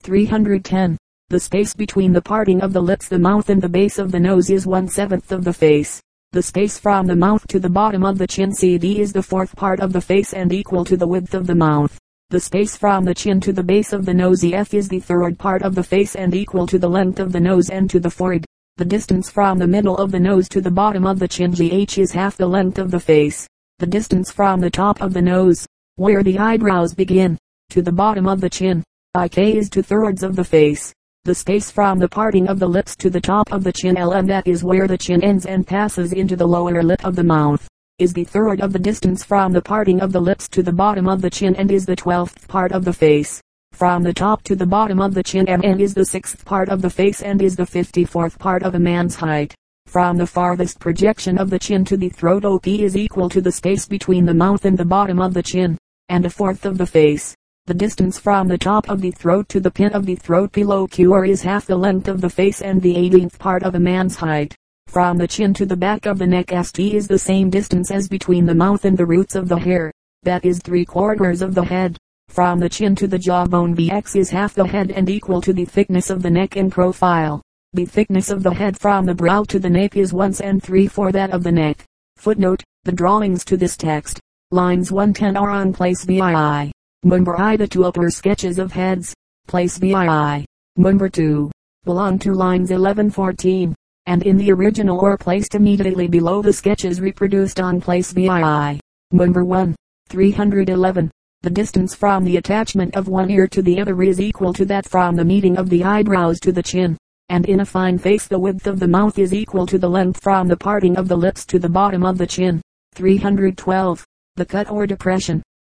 310. 0.03 0.99
The 1.31 1.41
space 1.41 1.73
between 1.75 2.13
the 2.13 2.21
parting 2.21 2.61
of 2.61 2.75
the 2.75 2.83
lips, 2.83 3.09
the 3.09 3.19
mouth 3.19 3.49
and 3.49 3.61
the 3.61 3.69
base 3.69 3.99
of 3.99 4.13
the 4.13 4.21
nose 4.21 4.51
is 4.51 4.67
one 4.67 4.87
seventh 4.87 5.33
of 5.33 5.43
the 5.43 5.55
face. 5.55 5.99
The 6.33 6.43
space 6.43 6.79
from 6.79 7.07
the 7.07 7.17
mouth 7.17 7.47
to 7.49 7.59
the 7.59 7.71
bottom 7.71 8.05
of 8.05 8.19
the 8.19 8.27
chin 8.27 8.53
CD 8.53 9.01
is 9.01 9.11
the 9.11 9.23
fourth 9.23 9.57
part 9.57 9.81
of 9.81 9.95
the 9.95 10.03
face 10.03 10.35
and 10.35 10.53
equal 10.53 10.85
to 10.85 10.99
the 10.99 11.07
width 11.07 11.33
of 11.33 11.47
the 11.47 11.55
mouth. 11.55 11.99
The 12.29 12.41
space 12.41 12.77
from 12.77 13.07
the 13.07 13.15
chin 13.15 13.41
to 13.41 13.55
the 13.55 13.63
base 13.63 13.95
of 13.95 14.05
the 14.05 14.13
nose 14.13 14.45
EF 14.45 14.75
is 14.75 14.87
the 14.87 15.01
third 15.01 15.39
part 15.39 15.63
of 15.63 15.75
the 15.75 15.83
face 15.83 16.15
and 16.15 16.35
equal 16.35 16.67
to 16.67 16.79
the 16.79 16.91
length 16.91 17.19
of 17.19 17.33
the 17.33 17.41
nose 17.41 17.71
and 17.71 17.89
to 17.89 18.01
the 18.01 18.11
forehead. 18.11 18.45
The 18.77 18.85
distance 18.85 19.31
from 19.31 19.57
the 19.57 19.67
middle 19.67 19.97
of 19.97 20.11
the 20.11 20.21
nose 20.21 20.47
to 20.51 20.61
the 20.61 20.71
bottom 20.71 21.07
of 21.07 21.19
the 21.19 21.29
chin 21.29 21.53
GH 21.53 21.97
is 21.97 22.13
half 22.13 22.37
the 22.37 22.47
length 22.47 22.79
of 22.79 22.91
the 22.91 23.01
face. 23.01 23.49
The 23.79 23.87
distance 23.87 24.31
from 24.31 24.61
the 24.61 24.71
top 24.71 25.01
of 25.01 25.15
the 25.15 25.23
nose, 25.23 25.67
where 25.97 26.23
the 26.23 26.39
eyebrows 26.39 26.93
begin, 26.93 27.39
to 27.71 27.81
the 27.81 27.93
bottom 27.93 28.29
of 28.29 28.43
the 28.43 28.51
chin, 28.51 28.85
IK 29.19 29.39
is 29.39 29.71
two 29.71 29.83
thirds 29.83 30.23
of 30.23 30.37
the 30.37 30.45
face 30.45 30.93
the 31.25 31.35
space 31.35 31.71
from 31.71 31.99
the 31.99 32.09
parting 32.09 32.49
of 32.49 32.59
the 32.59 32.69
lips 32.69 32.95
to 32.95 33.09
the 33.09 33.21
top 33.21 33.51
of 33.51 33.65
the 33.65 33.73
chin 33.73 33.97
L 33.97 34.13
and 34.13 34.29
that 34.29 34.47
is 34.47 34.63
where 34.63 34.87
the 34.87 34.99
chin 34.99 35.25
ends 35.25 35.47
and 35.47 35.67
passes 35.67 36.13
into 36.13 36.37
the 36.37 36.47
lower 36.47 36.83
lip 36.83 37.03
of 37.03 37.17
the 37.17 37.25
mouth, 37.25 37.67
is 37.99 38.13
the 38.13 38.25
third 38.25 38.61
of 38.61 38.75
the 38.75 38.79
distance 38.79 39.25
from 39.25 39.51
the 39.51 39.63
parting 39.63 40.03
of 40.03 40.13
the 40.13 40.21
lips 40.21 40.49
to 40.51 40.63
the 40.63 40.71
bottom 40.71 41.09
of 41.09 41.23
the 41.23 41.31
chin 41.31 41.57
and 41.57 41.73
is 41.73 41.87
the 41.87 41.97
twelfth 41.97 42.47
part 42.47 42.73
of 42.73 42.85
the 42.85 42.93
face. 42.93 43.41
From 43.73 44.03
the 44.03 44.13
top 44.13 44.43
to 44.43 44.55
the 44.55 44.67
bottom 44.67 45.01
of 45.01 45.15
the 45.15 45.23
chin 45.23 45.47
MN 45.47 45.81
is 45.81 45.95
the 45.95 46.05
sixth 46.05 46.45
part 46.45 46.69
of 46.69 46.83
the 46.83 46.91
face 46.91 47.23
and 47.23 47.41
is 47.41 47.57
the 47.57 47.65
fifty-fourth 47.65 48.39
part 48.39 48.63
of 48.63 48.75
a 48.75 48.79
man's 48.79 49.15
height. 49.15 49.55
From 49.87 50.19
the 50.19 50.27
farthest 50.27 50.79
projection 50.79 51.39
of 51.39 51.49
the 51.49 51.59
chin 51.59 51.87
to 51.87 51.97
the 51.97 52.11
throat 52.11 52.45
OP 52.45 52.67
is 52.67 52.99
equal 52.99 53.31
to 53.31 53.41
the 53.41 53.53
space 53.53 53.89
between 53.89 54.27
the 54.27 54.35
mouth 54.35 54.67
and 54.67 54.77
the 54.77 54.85
bottom 54.85 55.23
of 55.23 55.33
the 55.33 55.43
chin, 55.43 55.79
and 56.11 56.27
a 56.27 56.31
fourth 56.31 56.67
of 56.67 56.77
the 56.77 56.87
face. 56.87 57.35
The 57.67 57.73
distance 57.73 58.19
from 58.19 58.47
the 58.47 58.59
top 58.59 58.91
of 58.91 59.01
the 59.01 59.11
throat 59.11 59.49
to 59.49 59.59
the 59.59 59.71
pin 59.71 59.95
of 59.95 60.05
the 60.05 60.17
throat 60.17 60.53
below 60.53 60.87
QR 60.87 61.27
is 61.27 61.41
half 61.41 61.65
the 61.65 61.79
length 61.79 62.09
of 62.09 62.21
the 62.21 62.29
face 62.29 62.61
and 62.61 62.83
the 62.83 62.95
18th 62.95 63.39
part 63.39 63.63
of 63.63 63.75
a 63.75 63.81
man's 63.81 64.17
height. 64.17 64.55
From 64.87 65.17
the 65.17 65.27
chin 65.27 65.55
to 65.55 65.65
the 65.65 65.75
back 65.75 66.05
of 66.05 66.19
the 66.19 66.27
neck 66.27 66.53
ST 66.63 66.93
is 66.93 67.09
the 67.09 67.19
same 67.19 67.49
distance 67.49 67.91
as 67.91 68.07
between 68.07 68.45
the 68.45 68.55
mouth 68.55 68.85
and 68.85 68.99
the 68.99 69.07
roots 69.07 69.35
of 69.35 69.49
the 69.49 69.57
hair. 69.57 69.91
That 70.25 70.45
is 70.45 70.59
three 70.59 70.85
quarters 70.85 71.41
of 71.41 71.55
the 71.55 71.65
head. 71.65 71.97
From 72.29 72.61
the 72.61 72.69
chin 72.69 72.95
to 72.97 73.07
the 73.07 73.19
jawbone 73.19 73.75
BX 73.75 74.15
is 74.15 74.29
half 74.29 74.53
the 74.53 74.67
head 74.67 74.91
and 74.91 75.09
equal 75.09 75.41
to 75.41 75.55
the 75.55 75.65
thickness 75.65 76.11
of 76.11 76.21
the 76.21 76.29
neck 76.29 76.59
in 76.59 76.69
profile. 76.71 77.41
The 77.73 77.87
Thickness 77.87 78.29
of 78.29 78.43
the 78.43 78.53
head 78.53 78.79
from 78.79 79.07
the 79.07 79.15
brow 79.15 79.43
to 79.45 79.59
the 79.59 79.71
nape 79.71 79.97
is 79.97 80.13
once 80.13 80.43
and 80.43 80.63
three 80.63 80.87
for 80.87 81.13
that 81.13 81.31
of 81.31 81.43
the 81.43 81.53
neck. 81.53 81.83
Footnote, 82.19 82.63
the 82.83 82.93
drawings 82.93 83.43
to 83.47 83.57
this 83.57 83.79
text, 83.79 84.21
lines 84.51 84.93
110 84.93 85.39
are 85.39 85.49
on 85.49 85.73
place 85.73 86.05
BII. 86.05 86.74
Number 87.07 87.39
I 87.39 87.59
the 87.59 87.69
two 87.69 87.85
upper 87.85 88.09
sketches 88.09 88.59
of 88.59 88.73
heads, 88.73 89.15
place 89.47 89.79
BII. 89.79 90.47
Number 90.79 91.11
2, 91.11 91.51
belong 91.85 92.19
to 92.21 92.33
lines 92.33 92.71
1114, 92.71 93.75
and 94.07 94.23
in 94.23 94.39
the 94.39 94.51
original 94.51 94.99
or 94.99 95.19
placed 95.19 95.55
immediately 95.55 96.09
below 96.09 96.41
the 96.41 96.51
sketches 96.51 97.03
reproduced 97.03 97.61
on 97.61 97.79
place 97.79 98.15
BII. 98.15 98.81
Number 99.13 99.45
1, 99.45 99.77
311. 100.09 101.11
The 101.43 101.51
distance 101.51 101.95
from 101.95 102.25
the 102.25 102.39
attachment 102.39 102.97
of 102.97 103.09
one 103.09 103.31
ear 103.31 103.49
to 103.49 103.61
the 103.61 103.83
other 103.83 104.03
is 104.03 104.19
equal 104.19 104.55
to 104.55 104.65
that 104.65 104.89
from 104.89 105.15
the 105.15 105.27
meeting 105.27 105.59
of 105.59 105.69
the 105.69 105.85
eyebrows 105.85 106.41
to 106.41 106.53
the 106.53 106.63
chin. 106.63 106.97
And 107.29 107.45
in 107.45 107.61
a 107.61 107.67
fine 107.67 107.99
face 107.99 108.27
the 108.27 108.39
width 108.39 108.67
of 108.67 108.81
the 108.81 108.89
mouth 108.89 109.19
is 109.19 109.35
equal 109.35 109.67
to 109.67 109.77
the 109.77 109.91
length 109.91 110.23
from 110.23 110.49
the 110.49 110.57
parting 110.57 110.97
of 110.97 111.09
the 111.09 111.19
lips 111.19 111.45
to 111.47 111.59
the 111.59 111.69
bottom 111.69 112.03
of 112.03 112.17
the 112.17 112.27
chin. 112.27 112.63
312. 112.95 114.07
The 114.37 114.47
cut 114.47 114.71
or 114.71 114.87
depression, 114.87 115.43